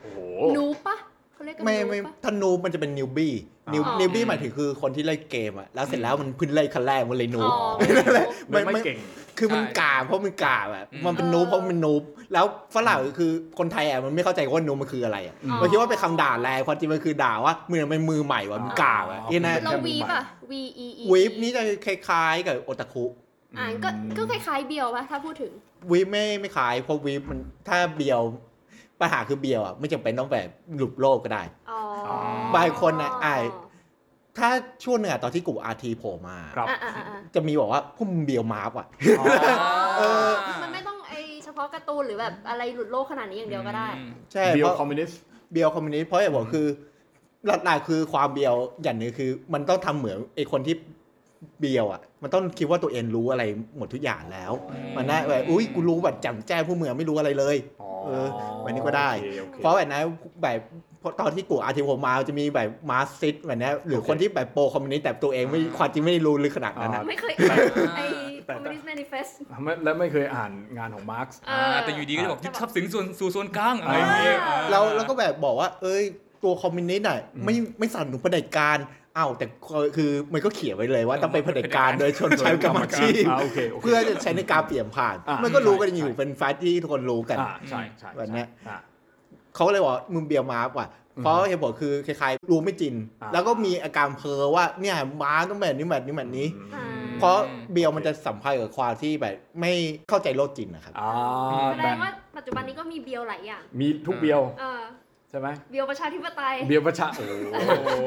[0.00, 0.18] โอ้โห
[0.56, 0.96] นูปะ
[1.42, 3.34] เขาเรียกกันไม่นูบไม่ปะ ถ้านูบมันจะเป็นนิวบี้
[3.72, 8.98] นิวอ๋อ นิวบี้หมายถึงคือคนที่เล่นเกมอะแล้วเสร็จแล้วมันเพิ่งเล่นคันแรกมันเลยนูอ๋บ อ นั่นแหละไม่มันไม่ไม่เก่ง
[9.38, 12.44] คือมันใช่กาเพราะมันกาแบบอืม มันเป็นนูบเพราะมันนูบแล้ว
[12.74, 20.52] ฝรั่งคือคนไทยอะมันไม่เข้าใจว่านูบมันคืออะไรอะอืมมันคิดว่าเป็นคำด่าแรงความจริงมันคือด่าว่ามือมันมือใหม่ว่ะมันกาอะอ๋อที่นั่นเราวีป่ะ V
[20.86, 23.04] E E วีฟนี่จะคล้ายๆกับโอตาคุ
[23.58, 25.52] อ่าก็ก็คล้ายๆเบียวป่ะถ้าพูดถึง
[25.90, 28.22] วีฟไม่ไม่คล้ายเพราะวีฟมันถ้าเบียว
[29.02, 31.80] ปัญหาคือเบียวอะไม่จำเป็นต้องแบบหลุดโลกก็ได้อ๋อ
[32.56, 33.34] บางคนน่ะอ่า
[34.38, 34.48] ถ้า
[34.84, 38.86] ช่วงหนึ่งอะตอนที่กลุ่มอาร์ทีโผล่มาครับอะอะอะอะจะมีบอกว่าพวกมึงเบียวมาร์กว่ะ
[39.20, 39.26] อ๋อ
[39.98, 40.30] เออ
[40.62, 43.88] มันไม่ต้องไอเฉพาะการ์ตูนหรือแบบอะไรหลุดโลกขนาดนี้อย่างเดียวก็ได้
[44.32, 45.20] ใช่เบีเพยวราะคอมมิวนิสต์
[45.52, 46.66] เบียวคอมมิวนิสต์เพราะเหตุผลคือ
[47.64, 50.76] หลักๆคือความเบียวอย่างหนึงคือ มันต้องทำเหมือนไอ้คนที่
[51.60, 53.44] เบียวอะมันต้องคิดว่าตัวเองรู้อะไร
[53.76, 54.52] หมดทุกอย่างแล้ว
[54.96, 58.28] มันน่าแบบอุ้ยกูรู้แบบแจ่มแจ้งผู้เมืองไม่รู้อะไรเลยอ๋อเออ
[58.64, 60.04] วันนี้ก็ได้โอคโอคเพราะแบบนั้น
[60.42, 60.58] แบบ
[61.00, 67.56] เพราะตอนที่กูอาร์ทีโผมมาจะมีแบบมาสซิตแบบนี้หรือคนที่แบบโปรคอมมิวนิสต์แต่ตัวเองไม่ความจริงไม่รู้ลึกขนาดนั้นนะไม่เคยแต่
[67.96, 68.00] ไอ
[68.46, 69.30] แต่ Communist Manifest
[69.62, 74.38] ไม่และไม่เคยอ่านงานของมาร์กซ์เออ่าอแต่อยู่ดีก็จะบอกยึดทรัพย์สินส่วนสู่ส่วนกลางอะไรอ่าอย่างเงี้ย
[74.70, 76.04] แล้วแล้วก็แบบบอกว่า เอ้ย
[76.44, 78.78] ตัวคอมมิวนิสต์น่ะอืมไม่ไม่สนับสนุนเผด็จการ
[79.16, 79.46] อ้าวแต่
[79.96, 88.78] คือมันก็เขียนไว้เลยว่าต้องเป็นเผด็จการโดยชนชั้นกรรมอาชีพอ่าโอเคโอเคเพื่อจะใช้ในการเปลี่ยนผ่านอ่ามัมันก็รู้กันใช่อยู่ใช่เป็น fact ที่ทุกคนรู้กันอ่าใช่ใช่แบบเนี้ยอ่า
[89.54, 96.86] เขาก็เลยบอกมึงเบียวมาร์กซ์ว่ะอืมเพราะเหตุผลคือคล้ายๆรู้ไม่จริงอ่าแล้วก็มีอาการเพ้อว่าเนี่ยมาร์กซ์ต้องแบบนี้แบบนี้แบบนี้อ่า
[97.18, 97.36] เพราะ
[97.72, 99.72] เบียร์มันจะสัมพันธ์กับความที่แบบไม่
[100.08, 101.10] เข้าใจโลกจริงนะครับอ่า
[101.78, 104.80] แสดแต่งว่าปัจจุบันนี้ก็มีเบียวหลายอย่าง มีทุกเบียวเออ
[105.30, 108.04] ใช่ไหมเบียวประชาธิปไตย เบียวประชาโอ้โหโอ้โห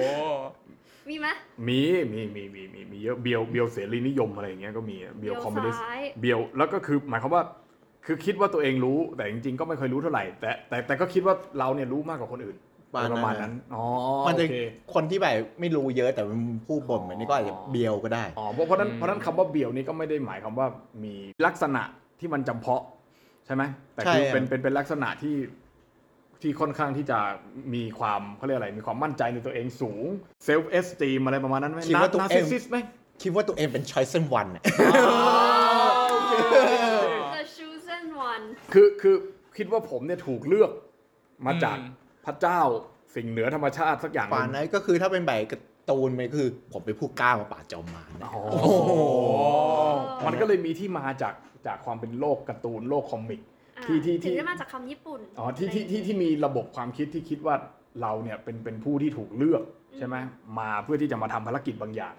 [1.09, 1.27] มีไหม
[1.67, 1.79] มี
[2.13, 7.43] มีมีมีมีมีเยอะเบียวเบียวเสรีนิยมอะไรอย่างเงี้ยก็มีเบียวคอมมิวนิสต์ซ้ายเบียวแล้วก็คือหมายความว่า
[8.05, 12.57] คือคิดว่าตัวเองรู้แต่จริงๆ ก็ไม่ค่อยรู้เท่าไหร่ แต่แต่แต่ก็คิดว่าเราเนี่ยรู้มากกว่าคนอื่น
[12.93, 13.83] ประมาณนั้นประมาณนั้นอ๋อ
[14.27, 14.55] มันจะโอเค
[14.93, 20.67] คนที่แบบไม่รู้เยอะแต่มันพูดบ่นแบบนี้ก็อาจจะเบียวก็ได้อ๋อเพราะเพราะนั้นเพราะนั้นคำว่าเบียวนี่ก็ไม่ได้หมายความว่า
[21.03, 21.13] มี
[21.45, 21.83] ลักษณะ
[22.19, 22.83] ที่มันจำเพาะ
[23.45, 25.35] ใช่ไหมแต่คือใช่เป็นเป็นเป็นลักษณะที่
[26.45, 27.19] ที่ค่อนข้างที่จะ
[27.73, 30.03] มีความเขาเรียกอะไร มีความมั่นใจในตัวเองสูง
[30.45, 32.77] self-esteem อะไรประมาณนั้นไหมคิดว่าตัวเอง narcissist ไหม
[33.23, 34.63] คิดว่าตัวเองเป็น chosen one อะ
[37.35, 39.15] The chosen one คือคือ
[39.57, 40.71] คิดว่าผมเนี่ยถูกเลือก
[41.45, 41.93] มาจากอืม
[42.25, 42.61] พระเจ้า
[43.15, 48.91] สิ่งเหนือธรรมชาติสักอย่างหป่านนึ่งนั้นก็คือถ้าเป็นแบบการ์ตูนมันก็คือผมเป็นผู้กล้ามาป่าบจอมมารนะอ๋อโอ้โห
[50.25, 51.33] มันก็เลยมีที่มาจาก
[51.67, 57.55] จากความเป็นโลกการ์ตูนโลกคอมิกอ่า ที่ที่ที่ถึงได้มาจากคำญี่ปุ่นอ๋อที่ที่ที่ที่มีระบบความคิดที่คิดว่า
[58.01, 59.63] เราเนี่ยเป็นเป็นผู้ที่ถูกเลือก
[59.97, 60.15] ใช่ไหม
[60.59, 62.15] มาเพื่อที่จะมาทำภารกิจบางอย่าง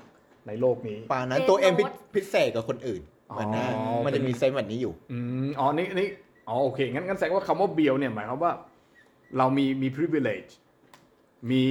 [0.46, 3.66] ในโลกนี้ป่านนั้น Death ตัวเองพิ Note พิเศษกับคนอื่นอ๋อมันนะ
[4.04, 6.08] มันจะมี sense แบบนี้อยู่อืมอ๋อนี่นี่
[6.48, 8.52] อ๋อโอเคงั้นงั้นแสดงว่าคำว่าเบียวเนี่ยหมายความว่า
[9.38, 10.50] เรามีมี privilege
[11.50, 11.62] มี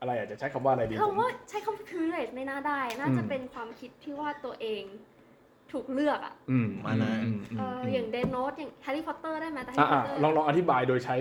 [0.00, 4.82] อะไรอาจจะใช้คำว่าอะไรดีผมคำว่าใช้คำว่า privilege ไม่น่าได้ น่าจะอืมเป็นความคิดที่ว่าตัวเอง
[5.72, 11.16] ถูกเลือกอะอืมมานะ อืมเออออย่าง Death Note อย่างแฮร์รี่พอตเตอร์ได้ไหมแต่แฮอะร์รี่พอตเตอร์อะอะลองลองอธิบายโดยใช้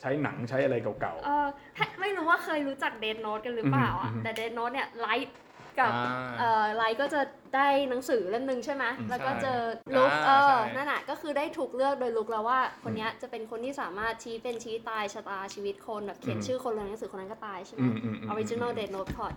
[0.00, 5.36] ใช้หนังใช้อะไรเก่า เออให้ไม่รู้ว่าเคยรู้จัก Death Note กันหรือเปล่าอะอือฮึแต่ Death Note เนี่ยไลท์
[5.80, 7.20] กับอ่าเอ่อไลท์ก็จะ
[7.56, 9.60] ได้หนังสือเล่มหนึ่งใช่ไหมอืมแล้วก็ใช่เจอ
[9.96, 19.34] ลุกอ่าเออใช่ นั่นน่ะก็คือได้ถูกเลือกโดยลุกแล้วว่า คนเนี้ยจะเป็นคนที่สามารถชี้เป็นชี้ตายชะตาชีวิตคนแบบเขียนอืม ชื่อคนลงในหนังสือคนนั้นก็ตายใช่ๆไหม อืมอืมอืม original dead note plot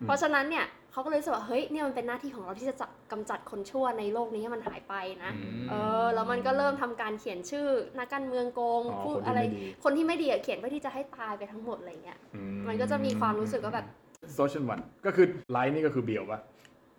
[0.00, 5.74] อืมเพราะฉะนั้นเนี่ย เขาก็เลยรู้สึกว่าเฮ้ยเนี่ยมันเป็นหน้าที่ของเราที่จะจับกำจัดคนชั่วในโลกนี้ให้มันหายไปนะอืมเอ
[6.04, 7.66] อแล้วมันก็เริ่มทำการเขียนชื่อ
[7.98, 13.86] นักการเมืองโกงอ๋อพูดคนที่อะไรไม่ดีคนที่ไม่ดีอะเขียนเพื่อที่จะให้ตายไปทั้งหมดอะไรเงี้ยอืมันก็จะมีความรู้สึกว่าแบบ
[14.34, 16.40] โซเชียลวันก็คือไลน์นี่ก็คือเบียวปะ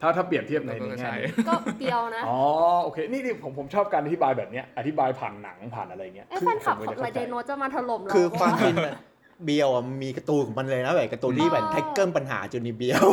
[0.02, 2.40] ถ้าถ้าเปรียบเทียบในก็ในใช่แง่นี้ก็เบียวนะอ๋อ
[2.84, 9.00] โอเคนี่นี่ผมผมชอบการอธิบายแบบเนี้ยอธิบายผ่านหนังผ่านอะไรเงี้ยเอ้แฟนคลับผมของจะไลเข้าใจเดโนจะมาถล่มเราคือความจริงว่าอะ
[9.46, 13.04] เบียวอะมันมีการ์ตูนของมันเลยนะแบบการ์ตูนที่แบบอ๋อ tackle ปัญหาจูนิเบียว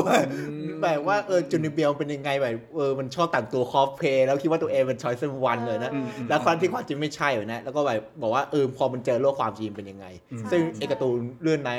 [0.83, 11.79] แบบว่าเออจูนิเบียวเป็นยังไงแบบเออมันชอบแต่งตัวคอสเพลย์แล้วคิดว่าตัวเองเป็น chosen one เลยนะอืมอืมแล้วความที่ความจริงไม่ใช่เลยนะแล้วก็แบบบอกว่าเออพอมันเจอโลกความจริงเป็นยังไงอืมซึ่งใช่ไอการ์ตูนเรื่องนั้น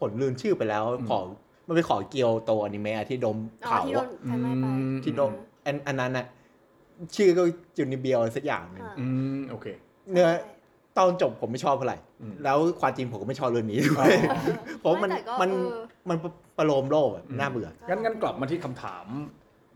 [0.00, 1.18] ผลลืนชื่อไปแล้วอืมขอ
[1.66, 5.32] มันไปขอเกียวโตอนิเมะที่ดมอ๋อเผาที่โดนไฟไหม้ไปอืมที่ดม
[5.66, 6.26] อันอันนั้นน่ะ
[7.16, 7.42] ชื่อก็
[7.76, 9.66] จูนิเบียวสักอย่างหนึงอ่าอืมโอเค
[10.12, 10.28] เนื้อ
[10.98, 14.20] ตอนจบผมไม่ชอบเท่าไหร่อืมแล้วความจริงผมก็ไม่ชอบเรื่องนี้ด้วอ๋ยอ
[14.80, 16.18] เพราะมันไม่แต่ก็มันเออมัน
[16.58, 19.06] ประโลมโลกอะน่าเบื่องั้นงั้นกลับมาที่คำถาม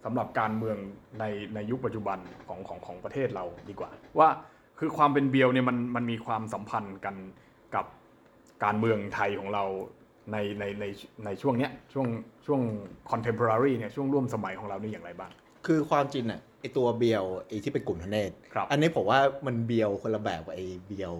[0.05, 0.77] สำหรับการเมือง
[1.21, 4.29] ในในยุคปัจจุบันของของของประเทศเราดีกว่า ว่า
[4.79, 7.15] คือความเป็นเบียวเนี่ยมันมันมีความสัมพันธ์กัน
[7.75, 7.87] กับ
[8.65, 9.65] การเมืองไทยของเรา
[10.33, 10.85] ในในใน
[11.25, 12.07] ในช่วงเนี้ยช่วง
[12.47, 12.61] ช่วง
[13.11, 15.31] contemporary เนี่ยช่วงร่วมสมัยของเรานี่อย่างไรบ้าง
[15.67, 21.15] คือความจริงอะไอตัวเบียวไอที่เป็นกลุ่มทเนศครับอันนี้ผมว่ามันเบียวคนละแบบกับไอเบียว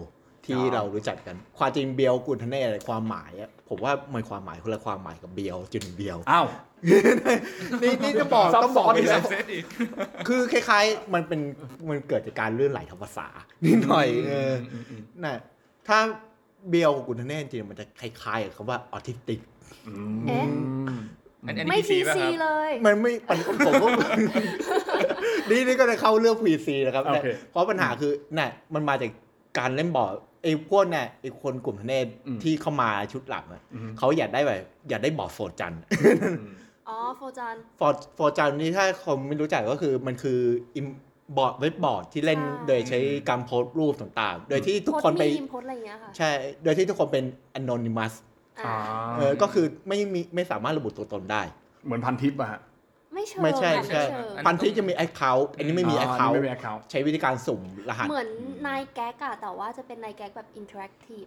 [0.45, 6.47] ที่อ๋อเรารู้จักกัน ความจริงเบียวกุลทเนศความหมายอะผมว่ามันความหมายคนละความหมายกับเบียวจุนเบียวอ้าว
[7.83, 9.65] นี่นี่จะบอกซับต้องบอกซ้อนไปอีกแล้แล้ววเซตอีก
[10.27, 11.39] คือคล้ายๆ มันเป็น
[11.89, 13.27] มันเกิดจากการลื่นไหลทางภาษา
[13.65, 14.53] นิดหน่อยเออ
[15.23, 15.37] น่ะ
[15.87, 15.97] ถ้า
[16.69, 19.39] เบียวกุลทเนศจริงๆมันจะคล้ายๆกับคำว่าออทิสติก
[21.18, 23.87] เอ๊ะอันอันนี้ไม่พีพีซีป่ะซีครับเลย มันไม่ปันผมก็
[25.49, 29.09] นี่นี่ก็จะเข้าเรื่อง PC นะครับโอเคเพราะปัญหาคือน่ะมันมาจาก
[29.57, 35.73] การเล่นบอร์ดไอ้พวกเนี่ยไอ้คนกลุ่มทเนศอืมที่เข้ามาชุดหลังอะอืมเขาอยากได้แบบอยากได้บอร์ด 4chan
[36.89, 40.39] อ๋อ 4chanฟอร์ 4chan นี่ถ้าคนไม่รู้จักก็คือมันคือ
[40.75, 42.99] imageboard เว็บบอร์ดที่เล่นใช่โดยใช้
[43.29, 46.29] การโพสต์รูปต่างๆ โดยที่ทุกคนไปมีมโพสอะไรอย่างเงี้ยค่ะใช่
[46.63, 47.25] โดยที่ทุกคนเป็น
[47.59, 48.38] anonymous อ่า
[49.17, 51.41] เออก็คือไม่มีไม่สามารถระบุตัวตนได้
[51.85, 52.59] เหมือนพันทิปอะฮะ
[53.13, 58.29] ไม่เชิงไม่ใช่อะใช่เชิงพันทิปจะมี account อันนี้ไม่มีอ๋อ account ไม่มี account ใช้วิธีการสุ่มรหัส เหมือน
[58.67, 61.23] นายแก๊กอะแต่ว่าจะเป็น 9GAG แบบ interactive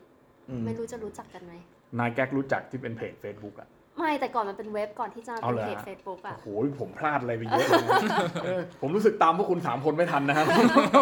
[0.49, 1.53] อืมไม่รู้จะรู้จักกันไหม
[1.99, 3.69] 9GAG รู้จักที่เป็นเพจ Facebook อะ
[3.99, 6.49] ไม่แต่ก่อนมันเป็นเว็บก่อนที่จะมาเอาเป็นเหรอเพจ Facebook อะโอ้โห
[6.81, 7.99] ผมพลาดอะไรไปเยอะเลยนะ
[8.45, 10.47] เออผมรู้สึกตามพวกคุณสามคนไม่ทันนะครับ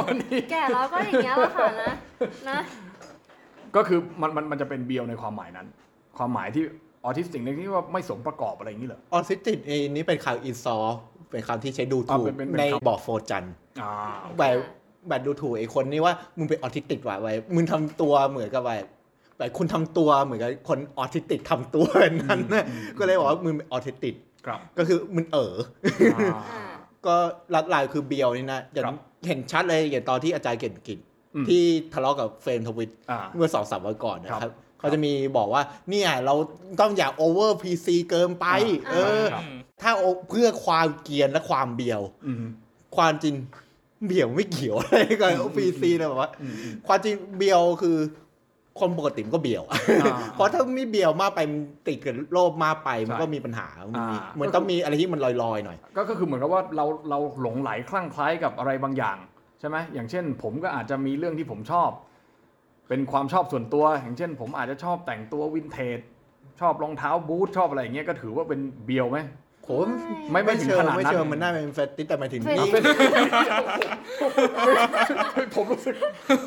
[0.07, 1.95] วันนี้แก่แล้วก็อย่างเงี้ยแหละค่ะนะ
[2.51, 2.61] นะ
[3.77, 5.67] ก็คือมันมันมันจะเป็นเบียวในความหมายนั้น
[6.17, 6.65] ความหมายที่
[7.05, 10.85] ออทิสติกในที่ว่าไม่สมประกอบอะไรอย่างนี้เหรอออทิสติกเองนี่เป็นคำ insult
[11.31, 13.45] เป็นคำที่ใช้ดูอ๋อถูกเป็นเป็นเป็นในคำบอร์ด 4chan
[13.83, 13.93] อ่า
[14.39, 14.57] แบบ
[15.09, 18.87] แบบดูถูกไอ้คนนี่ว่ามึงเป็นออทิสติกว่ะไว้มึงทำตัวเหมือนกับแบบ
[19.39, 22.65] แบบคุณทำตัวเหมือนกับคนออทิสติกทำตัวแบบนั้นนะ
[22.99, 24.15] ก็เลยบอกว่ามึงเป็นออทิสติก
[24.47, 25.55] ครับก็คือมึงเออ
[26.15, 26.71] อ่า
[27.07, 27.17] ก็
[27.55, 28.97] ลัดลายคือเบียวนี่นะอย่างครับ
[29.27, 30.99] เห็นชัดเลยอย่างตอนที่อาจารย์เก่งกิจ
[31.35, 36.35] อืมที่ทะเลาะกับเฟรมทวิตอ่าเมื่อสองสามวันก่อนนะคครัรับบ เขาจะมีบอกว่าเนี่ยเรา
[36.81, 38.47] ต้องอย่า over PC เกินไป
[38.89, 39.45] อ่าเออครับ
[39.83, 42.45] ถ้าโอเพื่อความเกรียนและความเบียวอืม
[42.97, 43.35] ความจริง
[44.07, 47.99] เบียวไม่เกี่ยวอะไรกับอืมพีซีเลยแบบว่าอืมอืมความจริงเบียวคือ
[48.81, 49.63] คนปกติมันก็เบียว
[50.03, 59.17] อ่าเพราะถ้าไม่เบียวมากไปมันติดกับโลภมากไปมันใช่ก็มีปัญหามันมีอ่าเหมือนต้องมีอะไรที่มันลอยๆหน่อยก็ก็คือเหมือนกับว่าเราเราหลงไหลคลั่งไคล้ายกับอะไรบางอย่าง
[59.61, 61.91] ใช่ไหมอย่างเช่น ผมก็อาจจะมีเรื่องที่ผมชอบ
[62.91, 65.99] เป็นความชอบส่วนตัว อย่างเช่น ผมอาจจะชอบแต่งตัววินเทจ
[66.61, 69.19] ชอบรองเท้าบูทชอบอะไรอย่างเงี้ยก็ถือว่าเป็นเบียวไหม
[69.69, 69.87] ผม
[70.31, 72.51] ไม่ไม่ถึงเชิขงนาดนั้นไม่เชิงมันน่าเป็นเฟติสแต่หมายถึงเฟ
[72.81, 73.07] ตินี่
[74.21, 75.95] ชผมรู้สึก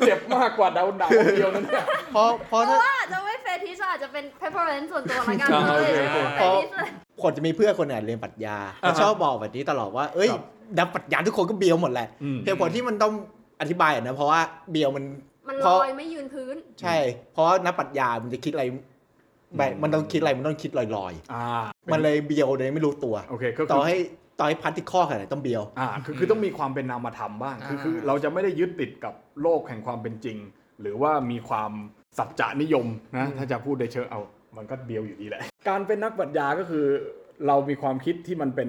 [0.06, 6.88] เจ็บมากกว่าเดาเดาเดียวนั่นเนี่ยเพราะเพราะถ้าอาจจะไม่เฟทิชอาจจะเป็น preference ส่วนตัวละกันอ่าเลยโอเคโอเคเฟทิชเลย
[7.22, 10.42] คนจะมีเพื่อนคนเนี่ยเรียนปรัชญาอ่าฮะเขาชอบบอกแบบนี้ตลอดว่าเอ้ยครับ
[10.78, 13.12] นักปรัชญาทุกคนก็เบียวหมดแหละอืมเหตุผลที่มันต้อง
[13.60, 15.04] อธิบายอะนะเพราะว่าเบียวมัน
[15.48, 16.96] มันเพลราะอยไม่ยืนพื้น ใช่
[17.32, 18.64] เพราะนักปรัชญามันจะคิดอะไร
[19.56, 23.96] แบบมันต้องคิดอะไรมันต้องคิดลอยอ่าๆมันเลยเบียวเลยไม่รู้ตัวโอเคก็ต่คืออให้
[24.38, 30.36] ต่อให้พันที่ข้อขนาดไหนต้องเบียวอ่าคือคือต้องมีความเป็นนามธรรมบ้างคืออ่าคือเราจะไม่ได้ยึดติดกับโลกแห่งความเป็นจริง
[30.80, 31.72] หรือว่ามีความ
[32.18, 34.20] สัจจะนิยมนะถ้าจะพูดในเชิงเอา
[34.56, 36.84] มันก็เบียวอยู่ดีแหละ การเป็นนักปรัชญาก็คือ
[37.46, 38.68] เรามีความคิดที่มันเป็น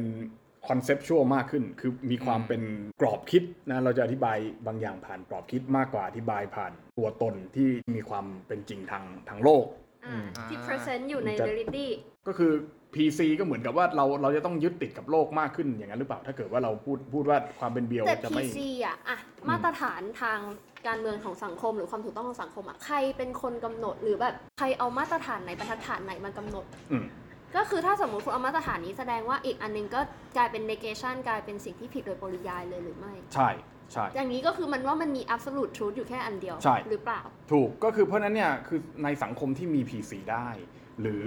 [0.70, 2.62] คอนเซปชวลมากขึ้น คือมีความเป็น
[3.02, 9.66] กรอบคิดนะเราจะอธิบายบางอย่างผ่านกรอบคิดมากกว่าอธิบายผ่านตัวตนที่มีความเป็นจริงทางทางโลก
[10.06, 11.88] อ่าที่ present อยู่ในจะ reality
[12.28, 12.54] ก็คือ
[12.96, 19.18] PC ก็เหมือนกับว่าเราเราจะต้องยึดติดกับโลกมากขึ้นอย่างนั้นหรือเปล่า ถ้าเกิดว่าเราพูดพูดว่าความเป็นเบียวแต่จะไม่ PC อะอะ
[19.50, 20.40] มาตรฐานทาง
[20.88, 27.06] การเมืองของสังคมหรือความถูกต้องของสังคมอะใครเป็นคนกำหนดหรือแบบใครเอามาตรฐานไหนบรรทัดฐานไหนมากำหนดอืม
[27.56, 30.02] ก็คือถ้าสมมติคุณเอามาตรฐานนี้แสดงว่าอีกอันหนึงก็
[30.38, 33.50] กลายเป็น negation กลายเป็นสิ่งที่ผิดโดยปริยายเลยหรือไม่ ใช่
[33.92, 40.48] ใช่อย่างนี้ก็คือมันว่ามันมี absolute truth อยู่แค่อันเดียว ใช่ หรือเปล่า ถูกก็คือเพราะฉะนั้นเนี่ยคือในสังคมที่มี PC ได้
[41.02, 41.26] หรือ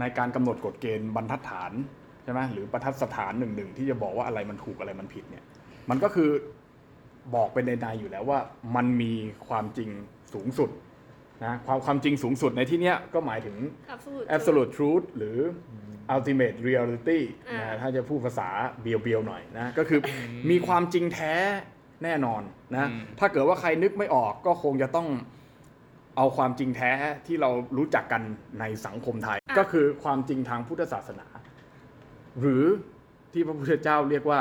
[0.00, 1.72] ในการกำหนดกฎเกณฑ์บรรทัดฐาน
[2.24, 5.44] ใช่ไหมหรือประทัดสถานหนึ่งหนึ่งที่จะบอกว่าอะไรมันถูกอะไรมันผิดเนี่ย
[5.90, 6.30] มันก็คือ
[7.34, 8.38] บอกเป็นในในๆอยู่แล้วว่า
[8.76, 9.12] มันมี
[9.48, 9.90] ความจริง
[10.34, 10.70] สูงสุด
[11.42, 13.56] นะความความจริงสูงสุดในที่เนี้ยก็หมายถึง
[13.94, 15.38] absolute truth absolute truth หรือ
[16.14, 17.20] ultimate reality
[17.50, 18.48] อ่านะถ้าจะพูดภาษา
[18.82, 20.00] เบียวๆหน่อยนะก็คือ
[20.50, 21.34] มีความจริงแท้
[22.04, 22.42] แน่นอน
[22.72, 25.08] นะอืมถ้าเกิดว่าใครนึกไม่ออกก็คงจะต้อง
[26.16, 26.90] เอาความจริงแท้
[27.26, 28.22] ที่เรารู้จักกัน
[28.60, 31.26] ในสังคมไทย ก็คือความจริงทางพุทธศาสนา
[32.40, 32.64] หรือ
[33.32, 34.40] ที่พระพุทธเจ้าเรียกว่า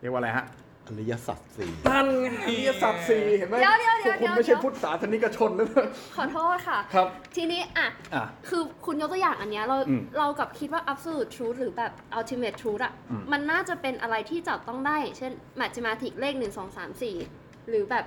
[0.00, 0.46] เรียกว่าอะไรฮะ
[0.88, 5.68] อริยสัจสี่นั่นไงอริยสัจสี่เห็นไหมเดี๋ยวเดี๋ยวพวกคุณเดี๋ยวไม่ใช่เดี๋ยว พุทธศาสนิกชนนะ
[6.16, 16.76] ขอโทษค่ะ ครับทีนี้อะ อะคือคุณยกตัวอย่างอันเนี้ยเราอืมเรากับคิดว่า absolute truth หรือแบบ ultimate truth อะอืม มันน่าจะเป็นอะไรที่จับต้องได้ เช่น mathematics เลข 1 2
[16.76, 18.06] 3 4 หรือแบบ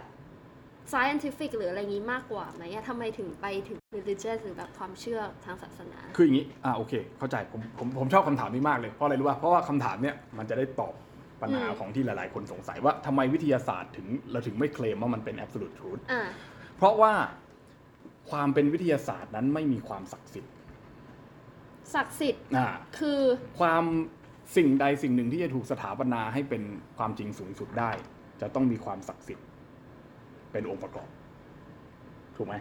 [0.93, 10.93] scientific หรืออะไรงี้มากกว่าไหมอะทำไมถึงไปถึง religious หรือแบบความเชื่อทางศาสนา คืออย่างนี้ อ่าโอเค เข้าใจ ผม ผม ผมชอบคำถามนี้มากเลย เพราะอะไรรู้ป่ะ เพราะว่าคำถามเนี้ยมันจะได้ตอบ
[11.41, 16.21] ปัญหาอืมของที่หลาย ๆ คนสงสัยว่าทำไมวิทยาศาสตร์ถึงเราถึงไม่เคลมว่ามันเป็น absolute truth อ่า
[16.77, 17.13] เพราะว่า
[18.31, 20.51] ความเป็นวิทยาศาสตร์นั้นไม่มีความศักดิ์สิทธิ์
[21.95, 22.67] ศักดิ์สิทธิ์อ่า
[22.99, 23.21] คือ
[23.59, 23.83] ความ
[24.57, 26.63] สิ่งใดสิ่งหนึ่งที่จะถูกสถาปนาให้เป็น
[26.97, 27.91] ความจริงสูงสุดได้
[28.41, 29.45] จะต้องมีความศักดิ์สิทธิ์
[30.51, 31.09] เป็นองค์ประกอบ
[32.35, 32.55] ถูกไหม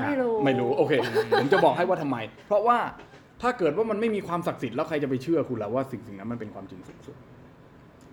[0.00, 0.92] อะไม่รู้ ไม่รู้โอเค
[1.40, 2.16] ผมจะบอกให้ว่าทำไม
[2.46, 2.78] เพราะว่า
[3.42, 7.16] ถ้าเกิดว่ามันไม่มีความศักดิ์สิทธิ์แล้วใครจะไปเชื่อคุณล่ะว่าสิ่งสิ่งนั้นมันเป็นความจริงสูงสุด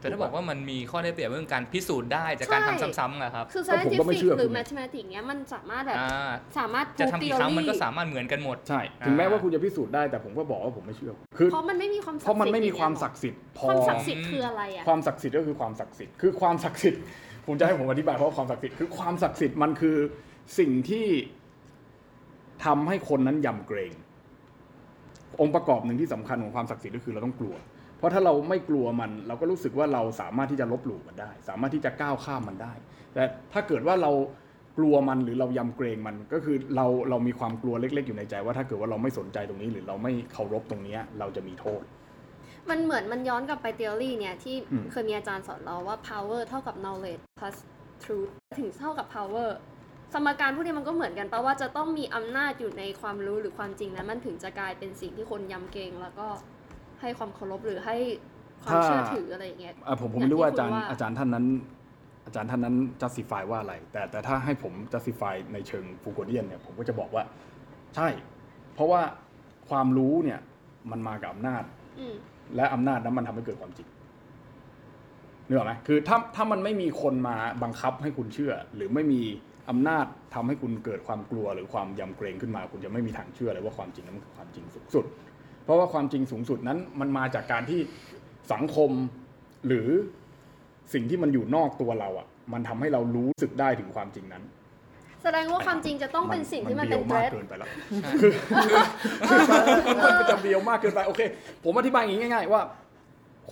[0.04, 13.68] แต่ถ้าบอกว่ามันมีข้อได้เปรียบเรื่องการพิสูจน์ได้จากการทำซ้ำๆอะครับ คือก็ผมก็ไม่ scientific เชื่อหรือ คุณ mathematics เนี้ยมันสามารถแบบอ่าสามารถ จะ prove ทำกี่ครั้ง theory มันก็สามารถเหมือนกันหมด ใช่ ถึงแม้อ่าว่าคุณจะพิสูจน์ได้แต่ผมก็บอกว่าผมไม่เชื่อ คือเพราะมันไม่มีความศักดิ์เพราะมันไม่มีสิทธิ์ความศักดิ์สิทธิ์พอ
[13.68, 17.02] ความศักดิ์สิทธิ์คืออะไรอะ ความศักดิ์สิทธิ์ก็คือความศักดิ์สิทธิ์ คือความศักดิ์สิทธิ์
[17.48, 19.98] ผมจะให้ผมอธิบายเพราะว่าความศักดิ์สิทธิ์ คือความศักดิ์สิทธิ์มันคือ
[20.60, 21.08] สิ่งที่
[22.66, 23.94] ทำให้คนนั้นยำเกรง
[25.42, 27.73] องค์ประกอบหนึ่งที่สำคัญของความศักดิ์สิทธิ์ก็คือเราต้องกลัวเพ
[28.04, 32.74] ราะถ้าเราไม่กลัวมัน เราก็รู้สึกว่าเราสามารถที่จะลบหลู่มันได้ สามารถที่จะก้าวข้ามมันได้
[33.14, 34.12] แต่ถ้าเกิดว่าเรา
[34.78, 41.84] กลัวมันหรือเรายำเกรงมันก็คือเราเรามีความกลัวเล็ก ๆ อยู่ในใจ ว่าถ้าเกิดว่าเราไม่สนใจตรงนี้ หรือเราไม่เคารพตรงเนี้ยเราจะมีโทษ
[42.70, 47.56] มันเหมือนมันย้อนกลับไป theory เนี่ยที่อืมเคยมีอาจารย์สอนเราว่า power เท่ากับ knowledge plus
[48.04, 49.50] truth ถึงเท่ากับ power
[50.14, 56.28] สมการพวกนี้มันก็เหมือนกันแปลว่าจะต้องมีอำนาจอยู่ในความรู้หรือความจริงนั้นมันถึงจะกลายเป็นสิ่งที่คนยำเกรงแล้วก็
[57.04, 57.98] ให้ความเคารพหรือให้
[58.66, 61.46] ความเชื่อถืออะไรอย่างเงี้ยอะผมผมไม่รู้ว่าอาจารย์อย่างที่คุณว่าอาจารย์ท่านนั้น
[62.26, 67.24] อาจารย์ท่านนั้น justify ว่าอะไร แต่แต่ถ้าให้ผม justify ในเชิงฟูโกเดียนเนี่ยผมก็จะบอกว่า
[67.96, 68.08] ใช่
[68.74, 69.02] เพราะว่า
[69.70, 70.40] ความรู้เนี่ย
[70.92, 71.64] มันมากับอำนาจ
[72.00, 72.16] อืม
[72.56, 73.88] และอำนาจนั้นมันทำให้เกิดความจริง
[75.46, 79.22] เนื้ออกไหมคือถ้าถ้ามันไม่มีคนมาบังคับให้คุณเชื่อ หรือไม่มี
[79.70, 85.06] อำนาจทำให้คุณเกิดความกลัวหรือความยำเกรงขึ้นมา คุณจะไม่มีทางเชื่อเลยว่าความจริงนั้นมันคือความจริงสูงสุด
[85.64, 87.80] เพราะว่าความจริงสูงสุดนั้นมันมาจากการที่
[88.54, 88.92] สังคม
[89.68, 89.88] หรือ
[90.94, 94.44] สิ่งที่มันอยู่นอกตัวเราอะ มันทำให้เรารู้สึกได้ถึงความจริงนั้น
[95.24, 97.70] แสดงว่าความจริงจะต้องเป็นสิ่งที่มันเป็นเบียวมาก threat เกินไปแล้ว
[98.22, 98.32] คือ
[100.18, 101.22] มันจะเบียวมากเกินไปโอเค
[101.64, 102.62] ผมอธิบายอย่างนี้ง่าย ๆ ว่า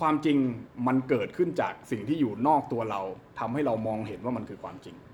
[0.00, 0.36] ความจริง
[0.86, 3.00] มันเกิดขึ้นจากสิ่งที่อยู่นอกตัวเรา
[3.38, 5.11] ทำให้เรามองเห็นว่ามันคือความจริงเออเ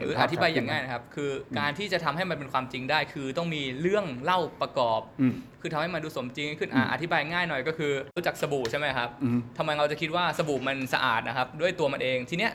[0.00, 12.52] ห็นหรือภาพอธิบายชัดอย่างง่ายนะครับ คือการที่จะทำให้มันเป็นความจริงได้ คือต้องมีเรื่องเล่าประกอบอืมคือทำให้มันดูสมจริงขึ้นอะอืมอธิบายง่ายหน่อยก็คือ รู้จักสบู่ใช่ไหมครับอืมทำไมเราจะคิดว่าสบู่มันสะอาดนะครับด้วยตัวมันเองทีเนี้ย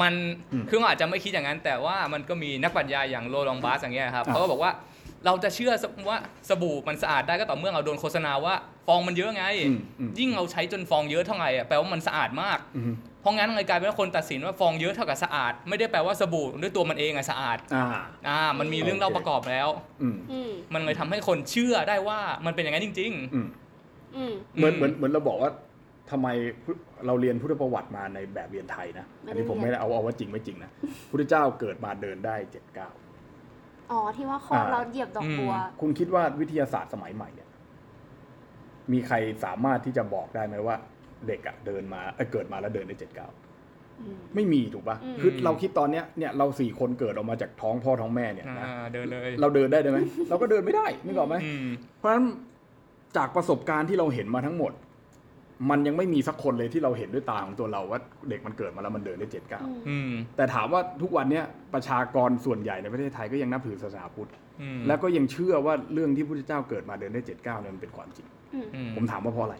[0.00, 0.12] มัน
[0.52, 4.72] อืมคือเราอาจจะไม่คิดอย่างนั้น แต่ว่ามันก็มีนักปรัชญาอย่างโรลองบาสอย่างเงี้ยครับอ่าเขาก็บอกว่า
[5.26, 5.72] เราจะเชื่อ
[6.08, 8.54] ว่าสบู่มันสะอาดได้ก็ต่อเมื่อเราโดนโฆษณาว่า
[8.86, 17.84] ฟองมันเยอะไง อืมอืม ยิ่งเราใช้จนฟองเยอะเท่าไหร่อะแปลว่ามันสะอาดมาก อืมเพราะงั้นเลยกลายเป็นว่าคนตัดสินว่าฟองเยอะเท่ากับสะอาด ไม่ได้แปลว่าสบู่ด้วยตัวมันเองอะสะอาดอ่า
[18.28, 19.68] อ่ามันมีเรื่องเล่าประกอบแล้ว
[20.02, 23.46] อืมอืมมันเลยทำให้คนเชื่อได้ว่ามันเป็นอย่างนั้นจริง อืม
[24.16, 25.50] อืมเหมือนเหมือนเหมือนเราบอกว่า
[26.10, 26.28] ทำไม
[27.06, 30.70] เราเรียนพุทธประวัติมาในแบบเรียนไทยนะไม่ได้อันนี้ผมไม่ได้เอาเอาว่าจริงไม่จริงนะ
[31.10, 32.88] พุทธเจ้าเกิดมาเดินได้เจ็ดเก้า
[33.92, 37.48] อ๋อที่ว่าคออ่าเราเหยียบดอกบัว คุณคิดว่าวิทยาศาสตร์สมัยใหม่เนี่ย
[38.92, 40.76] มีใครสามารถที่จะบอกได้ไหมว่า
[41.26, 43.28] เด็กอะเดินมาเอ้ยเกิดมาแล้วเดินได้เจ็ดเก้า
[44.00, 51.66] อืมไม่มีถูกปะอืมคือเราคิดตอนเนี้ยเนี่ยเราสี่คนเกิดออกมาจากท้องพ่อท้องแม่เนี่ยๆนะอ่าเดินเลย เราเดินได้ไหมเราก็เดินไม่ได้นึกออกไหมอืม
[51.98, 52.24] เพราะฉะนั้น
[53.16, 54.72] จากประสบการณ์ที่เราเห็นมาทั้งหมด
[55.70, 61.44] มันยังไม่มีสักคนเลยที่เราเห็นด้วยตาของตัวเราว่าเด็กมันเกิดมาแล้วมันเดินได้เจ็ดเก้าอืมอืมแต่ถามว่าทุกวันเนี้ย
[61.74, 64.30] ประชากรส่วนใหญ่ในประเทศไทยก็ยังนับถือศาสนาพุทธ
[64.62, 69.56] อืมแล้วก็ยังเชื่อว่าเรื่องที่พระพุทธเจ้าเกิดมาเดินได้เจ็ดเก้าเนี่ยมันเป็นความจริงอืมอืมผมถามว่าเพราะอะไร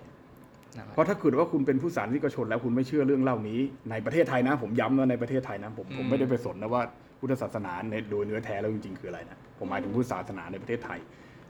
[0.76, 3.58] นะครับเพราะถ้าเกิดว่าคุณเป็นผู้สาธารนิกชนแล้วคุณไม่เชื่อเรื่องเล่านี้
[3.90, 6.82] ในประเทศไทยนะ ผมย้ำนะในประเทศไทยนะผมผมไม่ได้ไปสนนะว่า
[7.20, 10.98] พุทธศาสนาในโดยเนื้อแท้แล้วจริงๆคืออะไรนะผมหมายถึงพุทธศาสนาในประเทศไทย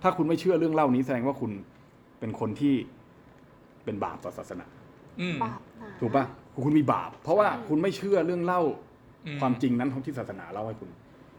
[0.02, 1.52] ถ้าคุณไม่เชื่อเรื่องเล่านี้แสดงว่าคุณ
[2.20, 2.74] เป็นคนที่
[3.84, 4.66] เป็นบาปต่อศาสนา
[5.20, 6.24] อืม บาปหนาถูกปะ
[6.64, 8.60] คุณมีบาป เพราะว่าคุณไม่เชื่อเรื่องเล่า
[9.26, 10.90] อืมความจริงนั้นของที่ศาสนาเล่าให้คุณ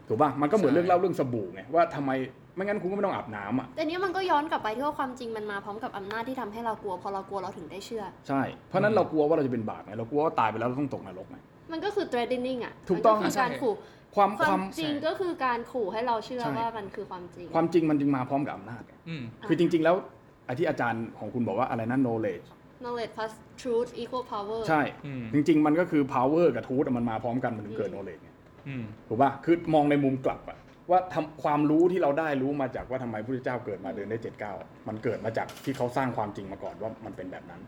[0.08, 2.10] ถูกปะมันก็เหมือนใช่เรื่องเล่าเรื่องสบู่ไงว่าทำไม
[2.54, 11.36] ไม่งั้นคุณก็ไม่ต้องอาบน้ำอะแต่เนี้ยมันก็ย้อนกลับไปที่ว่าความจริงมันมาพร้อมกับอำนาจที่ทำให้เรากลัว พอเรากลัวเราถึงได้เชื่อ ใช่เพราะฉะนั้นเรากลัวว่าเราจะเป็นบาปไงเรากลัวว่าตายไปแล้วเราต้องตกนรกไง
[11.72, 13.74] มันก็คือ threatening อะถูกต้อง มันคือการขู่
[14.16, 19.96] ความควาความมจริงก็คือการขู่ให้เราเชื่อใช่ ว่ามันคือความจริง ความจริงมันจึงมาพร้อมกับอำนาจไง อืม คือจริงๆ แล้ว
[20.44, 22.46] ไอ้ที่อาจารย์ของคุณบอกว่าอะไรนะ knowledge
[22.84, 28.22] knowledge plus truth equal power ใช่ อืม จริง ๆ มันก็คือ power กับ truth อะมันมาพร้อมกันมันถึงเกิด knowledge
[28.22, 28.30] ไง
[28.68, 30.58] อืม ถูกป่ะคือมองในมุมกลับอะ
[30.90, 34.52] ว่าทำความรู้ที่เราได้รู้มาจากว่าทำไมพระพุทธเจ้าเกิดมาเดินได้เจ็ดเก้า
[34.88, 37.60] มันเกิดมาจากที่เขาสร้างความจริงมาก่อนว่ามันเป็นแบบนั้น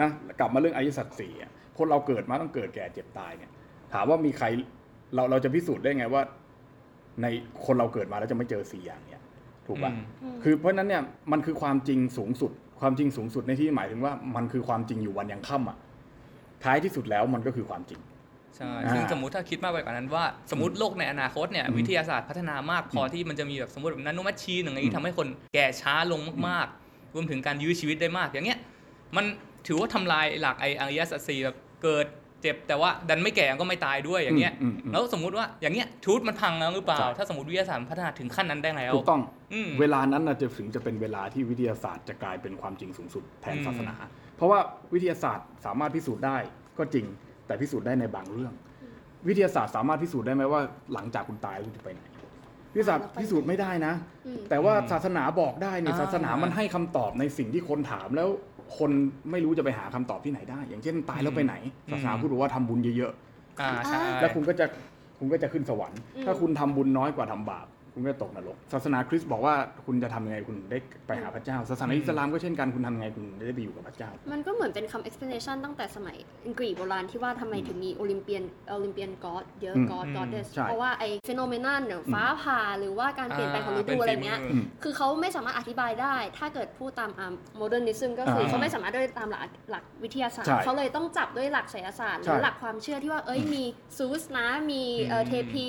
[0.00, 3.50] นะกลับมาเรื่องอริยสัจสี่อะคนเราเกิดมาต้องเกิดแก่เจ็บตายเนี่ย
[3.92, 4.46] ถามว่ามีใคร
[5.14, 6.22] เราเราจะพิสูจน์ได้ไงว่า
[7.22, 7.26] ใน
[7.66, 9.19] คนเราเกิดมาแล้วจะไม่เจอสี่อย่างเนี่ย
[9.70, 11.02] ถูกป่ะอืมคือเพราะฉะนั้นเนี่ย
[11.32, 15.76] มันคือความจริงสูงสุด ความจริงสูงสุดในที่หมายถึงว่ามันคือความจริงอยู่วันยังค่ำอะ
[16.64, 18.00] ท้ายที่สุดแล้วมันก็คือความจริง
[18.56, 28.58] ใช่อ่าซึ่งสมมติถ้าคิดมากไปกว่านั้นว่า สมมติโลกในอนาคตเนี่ยอืมวิทยาศาสตร์พัฒนามากพอที่มันจะมีแบบสมมติแบบ nanomachine อย่างนี้อืมทำให้คนแก่ช้าลงมากๆ รวมถึงการยื้อชีวิตได้มากอย่างเงี้ย
[29.16, 29.24] มัน
[29.66, 32.06] ถือว่าทำลายหลักไออริยสัจสี่แบบเกิด
[32.42, 39.22] เจ็บแต่ว่าดันไม่แก่ก็ไม่ตายด้วยอย่างเงี้ยอืมอืมแล้วสมมุติว่าอย่างเงี้ยทูตมันพังแล้วหรือเปล่าใช่ถ้าสมมติวิทยาศาสตร์มันพัฒนาถึงขั้นนั้นได้แล้วถูกต้อง
[39.52, 43.94] อืมเวลานั้นน่ะจะถึงจะเป็นเวลาที่วิทยาศาสตร์จะกลายเป็นความจริงสูงสุดแทนอืมศาสนา
[44.36, 44.58] เพราะว่า
[44.94, 46.36] วิทยาศาสตร์สามารถพิสูจน์ได้
[46.78, 47.06] ก็จริง
[47.46, 48.52] แต่พิสูจน์ได้ในบางเรื่อง
[49.28, 50.60] วิทยาศาสตร์สามารถพิสูจน์ได้ไหมว่า
[50.94, 52.02] หลังจากคุณตายคุณจะไปไหน
[52.72, 53.94] วิทยาศาสตร์พิสูจน์ไม่ได้นะ
[54.26, 58.28] อืมแต่ว่าศาสนาบอกได้นี่อ่าศาสนามันให้คำตอบในสิ่งที่คนถามแล้ว
[58.78, 58.90] คน
[59.30, 61.54] ไม่รู้จะไปหาคำตอบที่ไหนได้ อย่างเช่นตายแล้วไปไหน
[61.90, 63.12] ศาสนาพูดบอกว่าทำบุญเยอะ
[63.60, 64.66] อ่าใช่ๆแล้วคุณก็จะ
[65.18, 69.54] คุณก็จะขึ้นสวรรค์อืมถ้าคุณทำบุญน้อยกว่าทำบาป คุณก็ตกนรกศาสนาคริสต์บอกว่า
[69.86, 87.34] คุณจะทำยังไงคุณถึงได้ไปหาพระเจ้า ศาสนาอิสลามก็เช่นกันคุณทำยังไงคุณถึงได้ไปอยู่กับพระเจ้า มันก็เหมือนเป็นคำ explanation ตั้งแต่สมัยอังกฤษโบราณที่ว่าทำไมถึงมี Olympian Olympian god เยอะอืม god อืม goddess ใช่เพราะว่าไอ้ phenomenon เนี่ยฟ้าผ่าหรือว่าการเปลี่ยนแปลงของฤดูอะไรเงี้ยป็นฝีอืมืมคือเขาไม่สามารถอธิบายได้ ถ้าเกิดพูดตามอ่า
[87.56, 93.64] modernism ก็คืออ่าเขาไม่สามารถด้วยตามหลักหลักวิทยาศาสตร์ใช่เขาเลยต้องจับด้วยหลักไสยศาสตร์ใช่หรือหลักความเชื่อที่ว่าเอ้ยมี
[93.96, 95.66] ซูสนะมีเอ่ออืมเทพี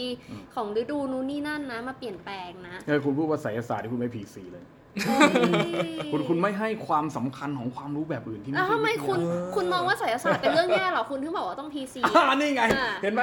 [0.56, 4.66] ของฤดูนู้นนี่นั่นนะมาเปลี่ยนแปลงนะเออคุณพูดว่าไสยศาสตร์ที่คุณไม่พีซีเลย
[5.06, 9.20] โอ้ยคุณคุณไม่ให้ความสำคัญของความรู้แบบอื่นที่แล้วใช่ทำไมวิทยาคุณ
[9.56, 13.22] คุณมองว่าไสยศาสตร์เป็นเรื่องแย่เหรอคุณถึงบอกว่าต้องพีซี อ่านี่ไง อ่า เห็นไหม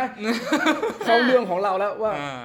[1.05, 2.43] เข้าเรื่องของเราแล้วว่า อ่า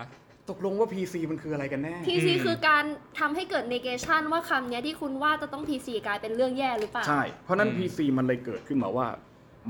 [0.50, 2.84] ตกลงว่า PC มันคืออะไรกันแน่พีซีอืม คือการ
[3.20, 9.08] ทำให้เกิด negation ว่าคำเนี้ยที่คุณว่าจะต้องพีซีกลายเป็นเรื่องแย่หรือเปล่า ใช่ เพราะฉะนั้น อืม PC มันเลยเกิดขึ้นมาว่า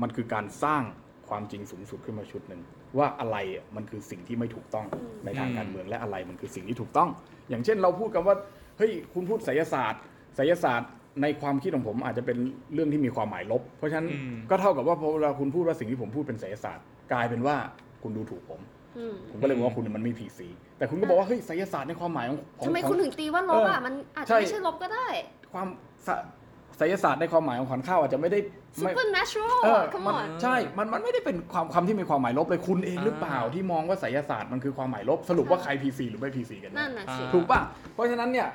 [0.02, 0.82] มันคือการสร้าง
[1.28, 2.60] ความจริงสูงสุดขึ้นมาชุดหนึ่ง
[2.98, 7.08] ว่าอะไรอะมันคือสิ่งที่ไม่ถูกต้องอืมในทางการเมืองและอะไรมันคือสิ่งที่ถูกต้อง
[7.48, 8.36] อย่างเช่นเราพูดกันว่า
[8.78, 10.00] เฮ้ยคุณพูดไสยศาสตร์
[10.36, 10.90] ไสยศาสตร์
[11.22, 12.38] ในความคิดของผมอาจจะเป็น
[12.74, 17.56] เรื่องที่มีความหมายลบ เพราะฉะนั้นอืมก็เท่ากับว่าพอเวลาคุณพูดว่าสิ่งที่ผมพูดเป็นไสยศาสตร์กลายเป็นว่า
[18.02, 18.60] คุณดูถูกผม
[18.98, 20.40] อืมผมก็เลยบอกว่าคุณมันไม่ PC
[20.78, 25.06] แต่คุณก็บอกว่าเฮ้ยไสยศาสตร์ในความหมายของของทำไมของคุณถึงตีว่าลบอะเออมันอาจใช่จะไม่ใช่ลบก็ได้
[25.52, 25.68] ความ
[26.06, 26.14] สะ
[26.78, 28.38] ไสยศาสตร์ในความหมายของขวัญข้าวอาจจะไม่ได้
[28.82, 37.60] ไม่ supernatural เออ come มัน on ใช่ มัน มันไม่ได้เป็นความคำที่มีความหมายลบเลยคุณเองหรือเปล่า อ่า ที่มองว่าไสยศาสตร์มันคือความหมายลบ สรุปว่าใคร PC หรือไม่ PC กันแนั่นน่ะสิอ่าถูกป่ะ
[37.94, 38.48] เพราะฉะนั้นเนี่ย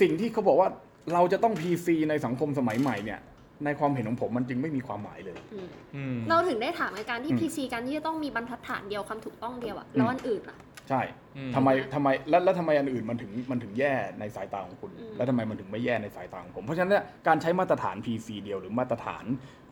[0.00, 0.68] สิ่งที่เขาบอกว่า
[1.14, 3.20] เราจะต้อง PC ในสังคมสมัยใหม่เนี่ย
[3.64, 11.00] ในความเห็นของผมมันจึงไม่มีความหมายเลย อืมอืมเราถึงได้ถามในการที่ อืม PC การที่จะต้องมีบรรทัดฐานเดียวคำถูกต้องเดียวอะอืมแล้วอันอื่นอะ ใช่
[11.36, 19.24] อืมทำไมทำไมแล้วแล้วทำไมอันอื่นมันถึงมันถึงแย่ในสายตาของคุณอืมแล้วทำไมมันถึงไม่แย่ในสายตาของผม เพราะฉะนั้นเนี่ยการใช้มาตรฐาน PC เดียวหรือมาตรฐาน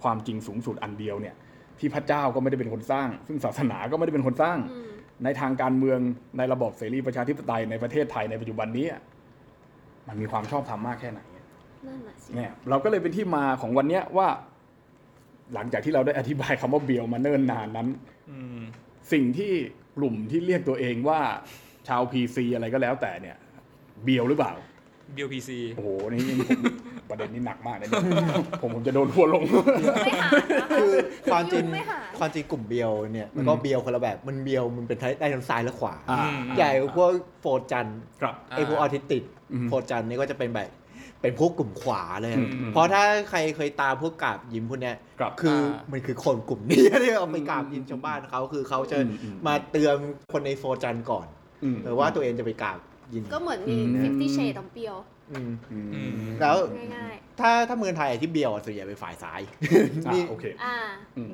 [0.03, 1.35] ความจริงสูงสุดอันเดียวเนี่ย
[1.79, 4.90] ที่พระเจ้าก็ไม่ได้เป็นคนสร้าง ซึ่งศาสนาก็ไม่ได้เป็นคนสร้างอืม
[5.25, 5.98] ในทางการเมือง
[6.38, 9.01] ในระบบเสรีประชาธิปไตยในประเทศไทยในปัจจุบันนี้อะ
[10.09, 11.20] มันมีความชอบธรรมมากแค่ไหน
[11.87, 14.29] นั่นน่ะสิเนี่ยเราก็เลยเป็นที่มาของวันเนี้ยว่า
[15.55, 17.88] หลังจากที่เราได้อธิบายคำว่าเบียวมาเนิ่นนานนั้น
[18.31, 18.61] อืม
[19.12, 19.53] สิ่งที่
[19.96, 21.20] กลุ่มที่เรียกตัวเองว่า
[21.88, 23.37] ชาว PC อะไรก็แล้วแต่เนี่ย
[24.05, 24.55] เบียวหรือเปล่า
[25.16, 26.61] บิล PC โอ้โหนี่นี่ผม
[27.11, 28.02] ประเด็นนี้หนักมากนะเนี่ย
[28.62, 30.28] ผมผมจะโดนทัวร์ลง ไม่หา
[30.62, 30.92] นะคะคือ
[31.33, 36.20] ความจริงไม่หาความจริงกลุ่มเบียวเนี่ยมันก็อืมเบียวคนละแบบมันเบียวมันเป็นได้ทั้งซ้ายและขวา อ่า
[36.57, 37.87] ใหญ่กว่าพวก 4chan
[38.20, 40.68] ครับ ไอพวกออทิสติกอืม 4chan นี่ก็จะเป็นแบบ
[41.22, 49.94] เป็นพวกกลุ่มขวาเลย อืมอืมเพราะถ้าใครเคยตามพวกกราบยิมพวกเนี้ยครับคืออามันคือคนกลุ่มนี้ ที่เอาไปกราบยิมชาวบ้านเขาคือเขาจะอืมอืม มาเตือน
[50.32, 51.26] คนในโฟร์จันก่อน
[51.64, 52.78] อืม หรือว่าตัวเองจะไปกราบ
[53.12, 54.96] ยิมก็เหมือนมี อืม 50 shades of เปียว
[55.32, 56.56] อืม อืมอืม แล้ว
[56.96, 59.40] ง่ายถ้าถ้าเมืองไทยที่เบียวอะส่วนใหญ่เป็นฝ่ายซ้าย
[60.06, 60.76] อ่านี่โอเค ๆ อ่า
[61.18, 61.32] อืม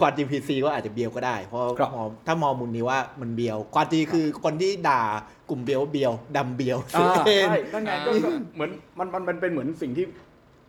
[0.00, 5.02] ความจริงพีซีก็อาจจะเบียวก็ได้ เพราะครับมองถ้ามองมุมนี้ว่ามันเบียวความจริงคือคนที่ด่า
[5.50, 10.06] กลุ่มเบียวเบียวดำเบียวอ่าเองใช่นั่นไงก็ก็เหมือนมันมันมันเป็นเหมือนสิ่งที่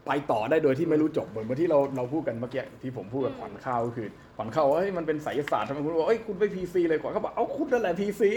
[0.08, 8.32] ไปต่อได้โดยที่ไม่รู้จบเหมือนที่เราเราพูดกันเมื่อกี้ที่ผมพูดกับขวัญข้าวก็คือขวัญข้าวว่าเฮ้ยมันเป็นไสยศาสตร์ทำไมคุณบอกเอ้ยคุณไป PC เลยขวัญเขาบอกเอ้าคุณนั่นแหละ PC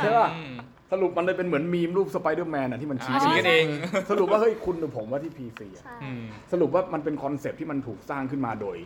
[0.00, 0.54] ใช่ป่ะอืม
[0.92, 3.66] สรุปมันเลยเป็นเหมือนมีมรูปสไปเดอร์แมนอะที่มันชี้อ่าชี้กันเอง
[4.10, 8.76] สรุปว่าเฮ้ยคุณหรือผมว่าที่ PC อะใช่อืมสรุปว่ามันเป็นคอนเซปต์ที่มันถูกสร้างขึ้นมาโดย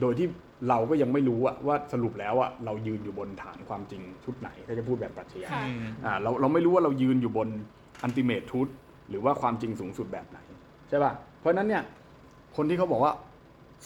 [0.00, 0.26] โดยที่
[0.68, 7.48] เราก็ยังไม่รู้อะว่าสรุปแล้วอะเรายืนอยู่บนฐานความจริงชุดไหนถ้าจะพูดแบบปรัชญาค่ะอืมอ่าเราเราไม่รู้ว่าเรายืนอยู่บน
[8.02, 8.68] ultimate truth
[9.10, 10.38] หรือว่าความจริงสูงสุดแบบไหน
[10.88, 11.82] ใช่ป่ะ เพราะฉะนั้นเนี่ย
[12.56, 13.12] คนที่เขาบอกว่า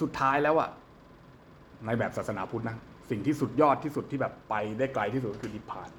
[0.01, 0.71] สุดท้ายแล้วอะ
[1.87, 2.77] ในแบบศาสนาพุทธนะ
[3.11, 5.91] สิ่งที่สุดยอดที่สุดที่แบบไปได้ไกลที่สุดก็คือนิพพาน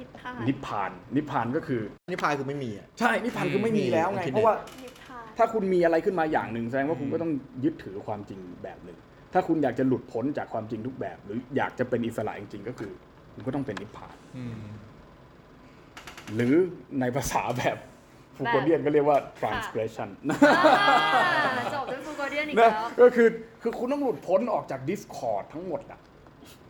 [0.00, 1.80] นิพพานนิพพานนิพพานก็คือ
[2.10, 7.32] นิพพานคือไม่มีอะ ใช่นิพพานคือไม่มีแล้วไง อืม เพราะว่านิพพานถ้าคุณมีอะไรขึ้นมาอย่างหนึ่งแสดงว่าคุณอืมก็ต้อง
[7.64, 8.98] ยึดถือความจริงแบบหนึ่ง
[9.32, 12.92] ถ้าคุณอยากจะหลุดพ้นจากความจริงทุกแบบ หรืออยากจะเป็นอิสระจริงๆก็คือ
[13.34, 14.56] คุณก็ต้องเป็นนิพพานอืม
[16.34, 16.54] หรือ
[17.00, 17.76] ในภาษาแบบ
[18.38, 23.28] ฟูโกเดียนก็เรียกว่า transgression อ่าจบด้วยฟูโกเดียนอีกนะแล้วก็คือ
[23.62, 26.00] คือคุณต้องหลุดพ้นออกจาก Discord ทั้งหมดอะ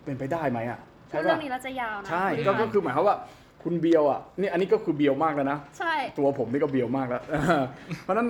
[0.05, 0.79] เป็นไปได้ไหมอะ
[1.11, 3.16] พูใช่ดเรื่ปะองนี้แล้วจะยาวนะใช่คุณก็พัก็นธ์คือหมายความว่า
[3.62, 7.23] คุณเบียวอะนี่อันนี้ก็คือเบียวมากแล้วนะ ใช่ ตัวผมนี่ก็เบียวมากแล้ว
[8.03, 8.29] เพราะฉะนั้น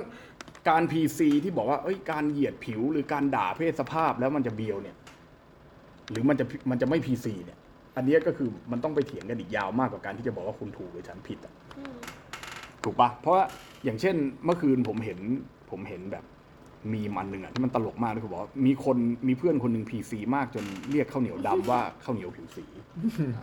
[0.68, 4.96] การ PC ที่บอกว่าเอ้ยการเหยียดผิวหรือการด่าเพศสภาพแล้วมันจะเบียวเนี่ย
[6.10, 7.58] หรือมันจะมันจะไม่ PC เนี่ย
[7.96, 11.96] อันเนี้ยก็คือมันต้องไปเถียงกันอีกยาวมากกว่าการที่จะบอกว่าคุณถูกหรือฉันผิดอะอืม
[12.84, 13.44] ถูกปะเพราะว่า
[13.84, 14.14] อย่างเช่น
[14.44, 15.18] เมื่อคืนผมเห็น
[15.70, 16.24] ผมเห็นแบบ
[16.92, 18.96] มีมันหนึ่งอะที่มันตลกมากเลยคือบอกว่ามีคน
[19.28, 22.64] มีเพื่อนคนหนึ่ง PC มากจนเรียกข้าวเหนียวดำว่าข้าวเหนียวผิวสี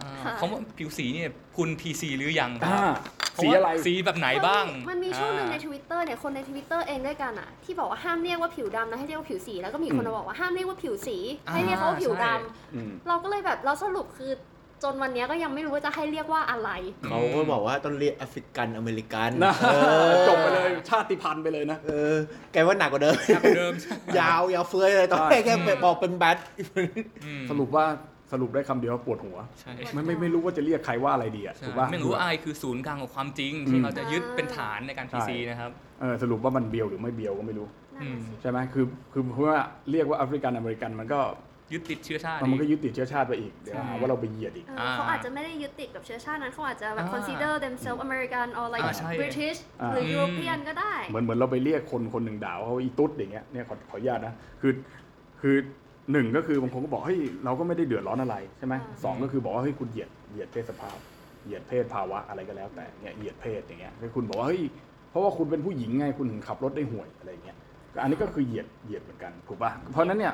[0.03, 2.95] อ่าคำว่าผิวสีเนี่ยคุณ PC หรือยังคอ่ารับ
[3.43, 11.17] สีอะไร สีแบบไหนบ้าง มันมีช่วงหนึ่งในอ่าทวิตเตอร์เนี่ยคนในทวิตเตอร์เองด้วยกันอะที่บอกว่าห้ามเรียกว่าผิวดำนะให้เรียกว่าผิวสีแล้วก็มีคนอืมมาบอกว่าห้ามเรียกว่าผิวสี
[11.47, 14.31] อ่าให้เรียกเขาว่าผิวดำใช่อืม เราก็เลยแบบเราสรุปคือ
[14.85, 16.69] จนวันเนี้ยก็ยังไม่รู้ว่าจะให้เรียกว่าอะไร
[17.05, 19.77] เขาก็บอกว่าต้องเรียกแอฟริกันอเมริกันนะเอ
[20.07, 22.15] อจบไปเลยชาติพันธุ์ไปเลยนะเออ
[22.53, 23.73] แกว่าหนักกว่าเดิมหนักกว่าเดิม
[24.19, 26.37] ยาวยาวเฟ้ยเลยตอนแรกแค่ไปบอกเป็นแบท
[27.25, 27.85] อืมสรุปว่า
[28.31, 35.71] สรุปได้คำเดียวว่าปวดหัวใช่ไม่ไม่ไม่รู้ว่าจะเรียกใครว่าอะไรดีอะใช่ถูกป่ะไม่รู้ว่าอะไรคือศูนย์กลางของความจริงอืที่มเราจะยึดเป็นฐานในการ PC นะครับ
[36.01, 37.67] เออสรุปว่ามันเบียวหรือไม่เบียวก็ไม่รู้
[37.97, 39.59] นั่นน่ะสิใช่ไหมคือคือเพราะว่า
[39.91, 41.19] เรียกว่าแอฟริกันอเมริกันมันก็
[41.73, 54.73] ยึดติดเชื้อชาติมันก็ยึดติดเชื้อชาติไปอีกเดี๋ยวใช่หาว่าเราไปเหยียดอีกเออเขาอาจจะไม่ได้ยึดติดกับเชื้อชาตินั้นเขาอาจจะแบบอ่า consider themselves American or like อ่าใช่ British อ่าหรืออืม European ก็ได้ เหมือนเหมือนเราไปเรียกคนคนหนึ่งด่าว่าเขาอีตุ๊ดอย่างเงี้ยเนี่ยขอขออนุญาตนะคือ
[55.41, 55.55] คือ
[56.11, 60.97] หนึ่งก็คือบางคนก็บอกเฮ้ยเราก็ไม่ได้เดือดร้อนอะไรใช่ไหมอ่าสองก็คือบอกว่าเฮ้ยคุณเหยียดเหยียดเพศสภาพ
[61.45, 64.61] เหยียดเพศภาวะอะไรก็แล้วแต่เนี่ยเหยียดเพศอย่างเงี้ยคือคุณบอกว่าเฮ้ย
[65.09, 67.57] เพราะว่าคุณเป็นผู้หญิงไงคุณถึงขับรถได้ห่วยอะไรเงี้ย
[67.93, 70.33] ก็อันนี้ก็คือเหยียดเหยียดเหมือนกันถูกป่ะเพราะฉะนั้นเนี่ย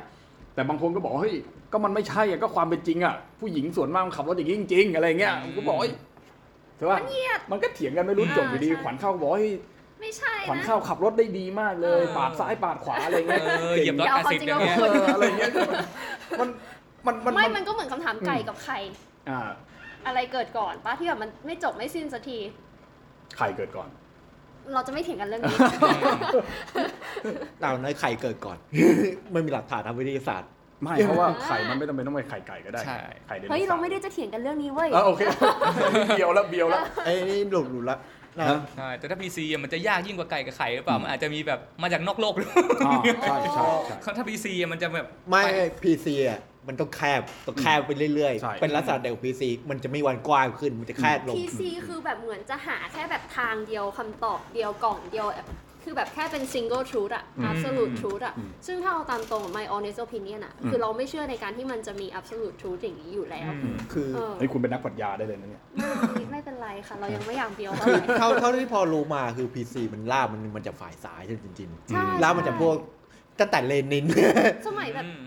[0.56, 1.36] แต่บางคนก็บอกว่าเฮ้ย
[1.72, 5.94] ก็มันไม่ใช่อะก็ความเป็นจริงอะผู้หญิงส่วนมากมันขับรถอย่างนี้จริงๆอะไรเงี้ยผมก็บอกเฮ้ย
[6.78, 9.54] ใช่ป่ะมันเหยียด มันก็เถียงกันไม่รู้จบอยู่ดีอ่าใช่ ขวัญเข้าบอกว่าเฮ้ย
[10.02, 15.52] ไม่ใช่ขวัญนะ เข้าขับรถได้ดีมากเลย เออ ปาดซ้ายปาดขวาอะไรเงี้ยเออเหยียบร้อยเดี๋ยวแปดเอาสิบจริงอย่างเงี้ย เอออะไรเงี้ย
[16.40, 16.50] มัน
[17.06, 18.78] มันมันไม่มันมันก็เหมือนคำถามไก่กับไข่
[19.30, 19.42] อ่า
[20.08, 22.38] อะไรเกิดก่อนป้าที่แบบมันไม่จบไม่สิ้นสักที
[23.38, 23.90] ไข่เกิดก่อน
[24.74, 25.58] เราจะไม่เถียงกันเรื่องนี้
[27.60, 28.58] เต่าน้อยไข่เกิดก่อน
[29.32, 30.50] ไม่มีหลักฐานทางวิทยาศาสตร์
[30.84, 32.98] ไม่เพราะว่าไข่มันไม่จำเป็นต้องเป็นไข่ไก่ก็ได้ใช่
[33.28, 35.22] ไข่เดนเฮ้ยเราไม่ได้จะเถียงกันเรื่องนี้เว้ย เออโอเค
[36.18, 37.98] เบียวแล้วเบียวแล้ว ไอ้นี่หลุดหลุดละ
[38.40, 42.50] นะฮะ ใช่แต่ถ้า PC อะมันจะยากยิ่งกว่าไก่กับไข่หรือเปล่า มันอาจจะมีแบบมาจากนอกโลกหรือ
[42.88, 45.42] อ่าใช่ใช่ใช่ถ้า PC อะมันจะแบบไม่
[45.84, 55.28] พีซีอะ มันต้องแคบต้องแคบไปเรื่อยใช่ ๆ เป็นลักษณะเดียวพีซีมันจะไม่วันกว้างขึ้นมันจะแคบลง PC คือแบบเหมือนจะหาแค่แบบทางเดียวคำตอบเดียวกล่องเดียว
[55.84, 65.64] คือแบบแค่เป็น single truth อะอืม absolute truth อะอืมซึ่งถ้าเอาตามตรง my honest opinion อะอืมคือเราไม่เชื่อในการที่มันจะมี absolute truth อย่างนี้อยู่แล้วอืมคือเออ เฮ้ยคุณเป็นนักปรัชญาได้เลยนะเนี่ย
[65.78, 72.76] ไม่ไม่เป็นไรค่ะ เรายังไม่อยากเบียวเท่าคือไหร่ เท่าเท่าที่พอรู้มาคือ PC มันล่ามันมันจะฝ่ายซ้ายจริงใช่ๆล่ามันจะพวก
[73.40, 74.06] ตั้งแต่เลนิน
[74.68, 75.22] สมัยแบบอืม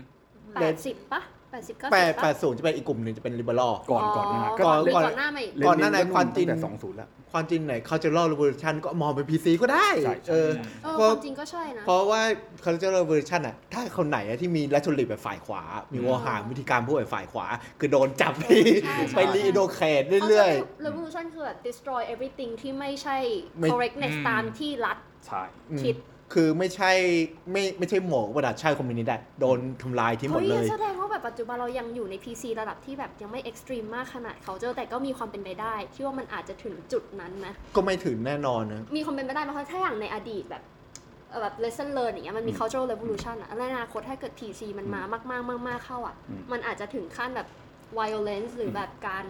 [0.61, 10.51] แปดสิบปะแปดสิบก็แปดสิบแปปะ ดศูนย์จะเป็นอีกกลุ่มหนึ่งจะเป็นลิเบอรัล ก่อนก่อนหนะก่อนก่ก่อนอนหน้ามาอีก ก่อนหน้านั้นความจริง แต่สองศูนย์แล้ว ความจริงไหน cultural revolution ก็มองเป็น PC ก็ได้ใช่ใช่ เออ
[10.83, 12.21] เออเพคราะวามจริงก็ใช่นะ เพราะว่า
[12.65, 17.45] cultural revolution อะถ้าคนไหนอะที่มีรัชลิตแบบฝ่ายขวา มีวอหารวิธีการพูดแบบฝ่ายขวา
[17.79, 18.45] คือโดนจับไป
[18.83, 23.17] ใช่ใช่ ไปรีโดเคทเรื่อย ๆ revolution คือแบบ destroy everything ที่ไม่ใช่
[23.59, 24.97] ไม่ correctness อืม ตามที่รัฐ
[25.27, 25.95] ใช่ ๆอืมคิด
[26.33, 26.91] คือไม่ใช่
[27.51, 40.63] ไม่ไม่ใช่หมอกระดาษชาติคอมมิวนิสต์อะโดนทำลายทิ้งหมดเฮ้ยเลยแสดงว่าแบบปัจจุบันเรายังอยู่ใน PC ระดับที่แบบยังไม่ extreme มากขนาดเขาเจอแต่ก็มีความเป็นไปได้ ที่ว่ามันอาจจะถึงจุดนั้นนะ ก็ไม่ถึงแน่นอนนะ มีความเป็นไปได้ไหมเพราะถ้าอย่างในอดีตแบบ
[41.31, 45.01] เอ่อแบบ lesson learn อย่างเงี้ยมันมีอืม cultural revolution อะในอนาคตถ้าเกิด PC มันมา
[45.31, 47.47] มากๆมากๆเข้าอะอืมมันอาจจะถึงขั้นแบบ
[47.99, 49.25] violence หรือแบบการ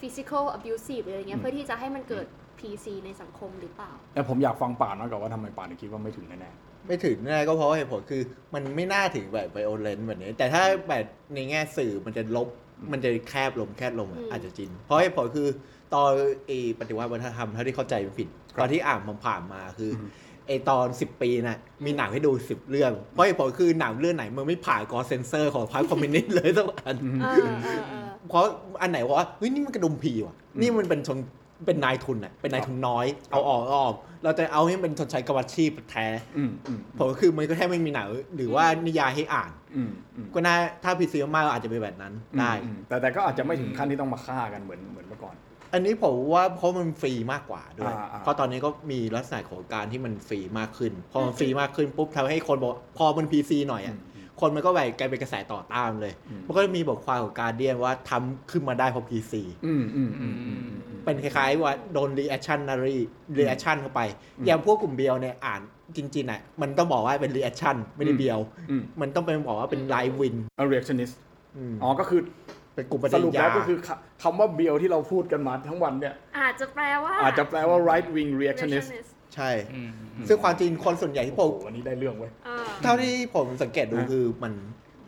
[0.00, 2.26] physical abusive หรืออะไรเงี้อืยมเพื่อที่จะให้มันเกิด
[2.60, 6.52] PC ในสังคมหรือเปล่า แต่ผมอยากฟังป่านมากกว่าว่าทำไมป่านถึงคิดว่าไม่ถึงแน่
[6.86, 8.22] ไม่ถึงแน่ก็เพราะว่าเหตุผลคือ
[8.54, 11.04] มันไม่น่าถึงแบบ violent แบบนี้ แต่ถ้าแบบ
[11.34, 12.48] ในแง่สื่อมันจะลบ
[12.92, 15.48] มันจะแคบลงแคบลงอะอืม อาจจะจริง เพราะเหตุผลคือ
[15.94, 16.10] ตอน
[16.46, 16.50] ไอ
[16.80, 18.28] ปฏิวัติวัฒนธรรมเท่าที่เข้าใจไม่ผิด
[18.60, 20.08] ตอนที่อ่านมันผ่านมาคืออืม
[20.46, 28.44] ไอตอน 10 ปีน่ะมีหนังให้ดู 10 เรื่อง เพราะเหตุผลคือหนังเรื่องไหนมันไม่ผ่านกองเซนเซอร์ของพรรคคอมมิวนิสต์เลยสักอัน เออเออเออ เพราะ
[28.82, 31.18] อันไหนว่าเฮ้ยนี่มันกระดุมผีว่ะอืมนี่มันเป็นชน
[31.66, 38.06] เป็นนายทุนอะเป็นนายทุนน้อย เอาออกเอาออก เราจะเอาให้มันชนชั้นกรรมอาชีพแท้ๆอืมอืมผมก็คือมันก็แค่ไม่มีหนัง
[38.36, 45.36] หรือว่านิยายให้อ่านอืมอืมก็น่าถ้าพีซีมากๆอาจจะเป็นแบบนั้นได้อืมแต่แต่ก็อาจจะไม่ถึงขั้นที่ต้องมาฆ่ากันเหมือนเหมือนเมื่อก่อน
[45.72, 53.96] อันนี้ผมว่าเพราะมันฟรีมากกว่าด้วยอ่าอ่าเพราะตอนนี้ก็มีลักษณะของการที่มันฟรีมากขึ้น พอมันฟรีมากขึ้นปุ๊บทำให้คนบอกพอมัน PC หน่อยอะ
[54.40, 64.00] คนมันก็แบบกลายเป็นกระแสต่อต้านเลยอืมมันก็มีบทความของ Guardian ว่าทำขึ้นมาได้เพราะ PCอืมอืมอืมอืมอืมเป็นคล้ายๆว่าโดน reactionary reaction เข้าไป
[64.38, 65.60] อืมอย่างพวกกลุ่มเบียวเนี่ยอ่าน
[65.96, 68.38] จริงๆอะมันต้องบอกว่าเป็น reaction ไม่ได้เบียว
[68.70, 71.14] อืมมันต้องเป็นบอกว่าเป็น right wing a reactionist
[71.56, 72.20] อืมอ๋อก็คือ
[72.74, 79.90] เป็นกลุ่มประสเด็นรุปยาแล้วก็คือคำว่าเบียวที่เราพูดกันมาทั้งวันเนี่ย อาจจะแปลว่า อาจจะแปลว่า right wing reactionist reactionist ใช่ อืม
[80.28, 84.52] ซึ่งความจริงคนส่วนใหญ่ที่ผโอ้มโหวันนี้ได้เรื่องเว้ย อ่าเท่าที่ผมสังเกตดูฮะ คือมัน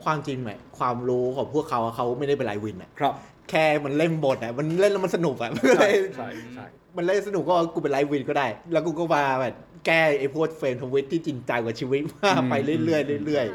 [0.05, 3.15] ความจริงไหมความรู้ของพวกเขาอะเขาไม่ได้เป็นไรวินอะครับ
[3.51, 6.67] แค่มันเล่นบทอะมันเล่นแล้วมันสนุกอะมันก็เลใช่ยใช่ใช่
[6.97, 9.55] มันเล่นสนุกก็กูเป็นไลฟ์วินก็ได้ แล้วกูก็มาแบบ
[9.87, 13.47] แก้ไอ้พวกเฟรนทวิตที่จริงจังกับชีวิตมาไปเรื่อยๆเรื่อย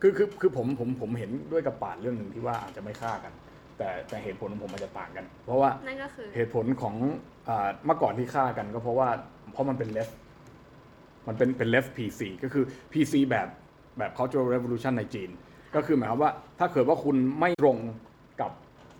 [0.00, 3.32] คือคือคือผมผมผมเห็นด้วยกับป่านเรื่องหนึ่งที่ว่าอาจจะไม่ฆ่ากัน
[3.78, 6.94] แต่แต่เหตุผลของผมมันจะต่างกัน เพราะว่า นั่นก็คือ เหตุผลของ
[7.48, 10.14] อ่าเมื่อก่อนที่ฆ่ากันก็เพราะว่าเพ ราะมันเป็น left
[11.28, 13.48] มันเป็นเป็น left PC ก็คือ PC แบบ
[13.98, 15.30] แบบ cultural revolution ในจีน
[15.74, 17.76] ก็คือหมายความว่าถ้าเกิดว่าคุณไม่ตรง
[18.40, 18.50] กับ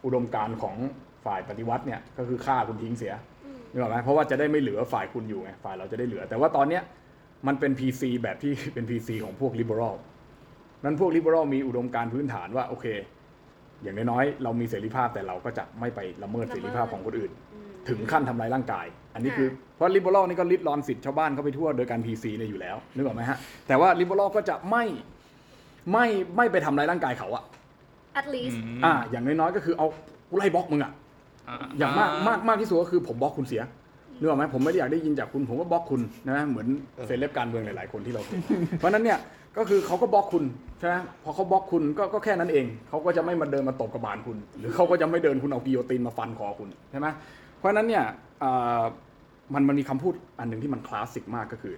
[0.05, 0.77] อุดมการณ์ของ
[1.25, 6.83] ฝ่ายปฏิวัติเนี่ยก็คือฆ่าคุณทิ้งเสียอืมนึกออกไหมเพราะว่าจะได้ไม่เหลือฝ่ายคุณอยู่ไงฝ่ายเราจะได้เหลือ แต่ว่าตอนเนี้ย
[7.47, 9.95] มันเป็น PC แบบที่เป็น PC ของพวก liberal
[10.85, 12.87] นั้นพวก liberal มีอุดมการณ์พื้นฐานว่าโอเค
[13.83, 24.85] อย่างน้อยๆเรามีเสรีภาพแต่เราก็จะไม่ไปละเมิดเสรีภาพของคนอื่นอืม ถึงขั้นทำร้ายร่างกาย อันนี้ค่ะคือเพราะลิเบอรัลนี่ก็ริดรอนสิทธิ์ชาวบ้านเข้าไปทั่วโดยการ PC เนี่ยอยู่แล้วนึกออกไหมฮะแต่ว่าลิเบอรัลก็จะไม่
[25.93, 27.45] ไม่ไม่ไปทำร้ายร่างกายเขาอะ
[28.21, 29.87] at least อ่าอย่างน้อยๆก็คือเอา
[30.29, 30.93] กูไล่บล็อกมึงอะ
[31.79, 33.63] อย่างมากมากมากที่สุดก็คือผมบล็อกคุณเสีย
[34.19, 36.67] นึกออกไหมผมไม่ได้อยากได้ยินจากคุณผมก็บล็อกคุณนะเหมือน
[37.07, 38.41] เซเลบการเมืองหลาย ๆ คนที่เราเห็น
[38.79, 39.19] เพราะฉะนั้นเนี่ย
[39.57, 40.45] ก็คือเขาก็บล็อกคุณ
[40.79, 47.07] ใช่ไหมพอเขาบล็อกคุณก็ก็แค่นั้นเองเขาก็จะไม่มาเดินมาตบกระบาลคุณ หรือเขาก็จะไม่เดินคุณเอากิโยตินมาฟันคอคุณใช่ไหม
[47.59, 48.05] เพราะฉะนั้นเนี่ย
[48.43, 48.83] อ่า
[49.55, 51.75] มันมันมีคำพูดอันหนึ่งที่มันคลาสสิกมากก็คือ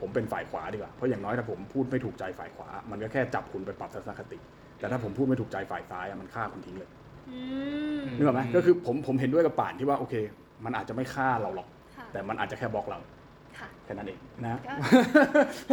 [0.00, 4.38] ผมเป็นฝ่ายขวาดีกว่า เพราะอย่างน้อยถ้าผมพูดไม่ถูกใจฝ่ายขวา มันก็แค่จับคุณไปปรับทัศนคติ
[4.78, 6.90] แต่ถ้าผมพูดไม่ถูกใจฝ่ายซ้ายอะมันฆ่าคุณทิ้งเลย
[7.30, 7.38] อื
[8.00, 10.14] มนึกออกไหมก็คือผมผมเห็นด้วยกับป่านที่ว่าโอเค
[10.64, 12.98] มันอาจจะไม่ฆ่าเราหรอกค่ะแต่มันอาจจะแค่บล็อกเรา
[13.58, 14.60] ค่ะแค่นั้นเองนะ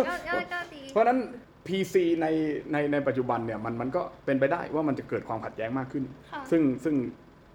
[0.07, 1.19] ก็ก็ก็ดีเพราะฉะนั้น
[1.67, 2.27] PC ใน
[2.71, 6.95] ในในปัจจุบันเนี่ยมันมันก็เป็นไปได้ว่ามันจะเกิดความขัดแย้งมากขึ้นค่ะซึ่งซึ่ง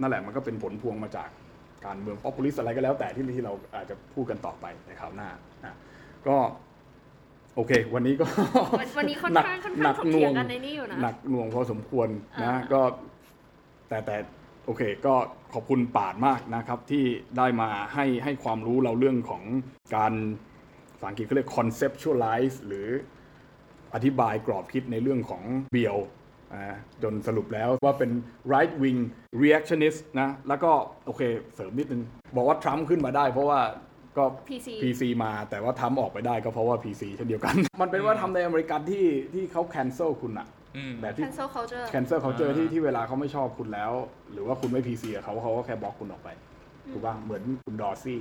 [0.01, 1.28] นั่นแหละมันก็เป็นผลพวงมาจาก
[1.87, 5.28] การเมือง populist อะไรก็แล้วแต่ที่ที่เราอาจจะพูดกันต่อไปในคราวหน้า
[5.64, 5.74] นะ
[6.28, 6.37] ก็
[7.57, 8.26] โอเค วันนี้ก็
[8.81, 12.09] วันวันนี้ค่อนหนักข้างค่อนหนัข้างกถกหน่เถีวยงงกันในนี้อยู่นะหนักหน่วงพอสมควร
[12.43, 12.81] นะอ่าก็
[13.89, 14.16] แต่แต่
[14.66, 15.14] โอเค ก็
[15.55, 17.05] ขอบคุณป่านมากนะครับ ที่
[17.37, 19.43] ได้มาให้ให้ความรู้เราเรื่องของ
[19.97, 20.12] การ
[20.93, 22.89] ภาษาอังกฤษเขาเรียก conceptualize หรือ
[23.95, 26.20] อธิบายกรอบคิดในเรื่องของเบียวอ่า
[27.03, 28.11] จนสรุปแล้วว่าเป็น
[28.53, 29.01] right wing
[29.42, 30.70] reactionist นะ แล้วก็
[31.07, 31.22] โอเค
[31.55, 32.03] เสริมนิดนึง
[32.36, 33.61] บอกว่าทรัมป์ขึ้นมาได้เพราะว่า
[34.16, 43.92] ก็ PC PC มาแต่ว่าทำออกไปได้ก็เพราะว่า PC เช่นเดียวกัน มันเป็นว่าทำในอเมริกันที่ที่เขา cancel คุณอะอืมแบบที่ cancel culture cancel culture อ่าที่ที่เวลาเขาไม่ชอบคุณแล้ว
[44.32, 46.28] หรือว่าคุณไม่ PC กับเขาเขาก็แค่บล็อกคุณออกไป
[46.92, 48.20] ถูกป่ะเหมือนคุณดอร์ซี่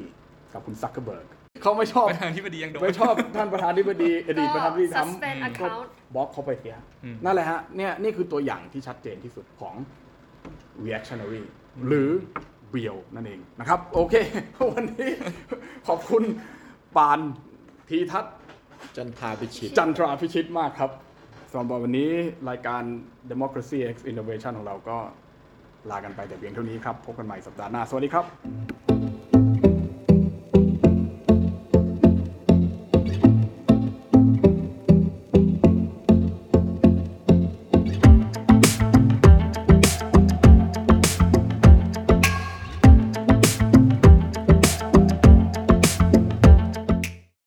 [0.53, 1.25] กับคุณซักเกอร์เบิร์ก
[1.61, 9.76] เขาไม่ชอบประธานาธิบดียังดนไม่ชอบท่านประธานธิบดีอดีตประธานธิบดีท suspend ำก็ account บล็อกเขาไปเสียอืมนั่นแหละฮะเนี่ยนี่คือตัวอย่างที่ชัดเจนที่สุดของ
[10.86, 11.43] reactionary
[11.86, 12.10] หรือ
[12.70, 14.16] เบียวนั่นเองนะครับ โอเค
[14.72, 15.12] วันนี้
[15.88, 16.24] ขอบคุณ
[16.95, 17.20] ปาน
[17.89, 20.91] ทีทัศน์ๆจันทาพิชิต จันทราพิชิตมากครับ
[21.51, 22.12] สำหรับวันนี้
[22.49, 22.84] รายการ
[23.32, 24.97] Democracy X Innovation ของเราก็
[25.89, 28.99] ลากันไปแต่เพียงเท่านี้ครับ พบกันใหม่สัปดาห์หน้า สวัสดีครับ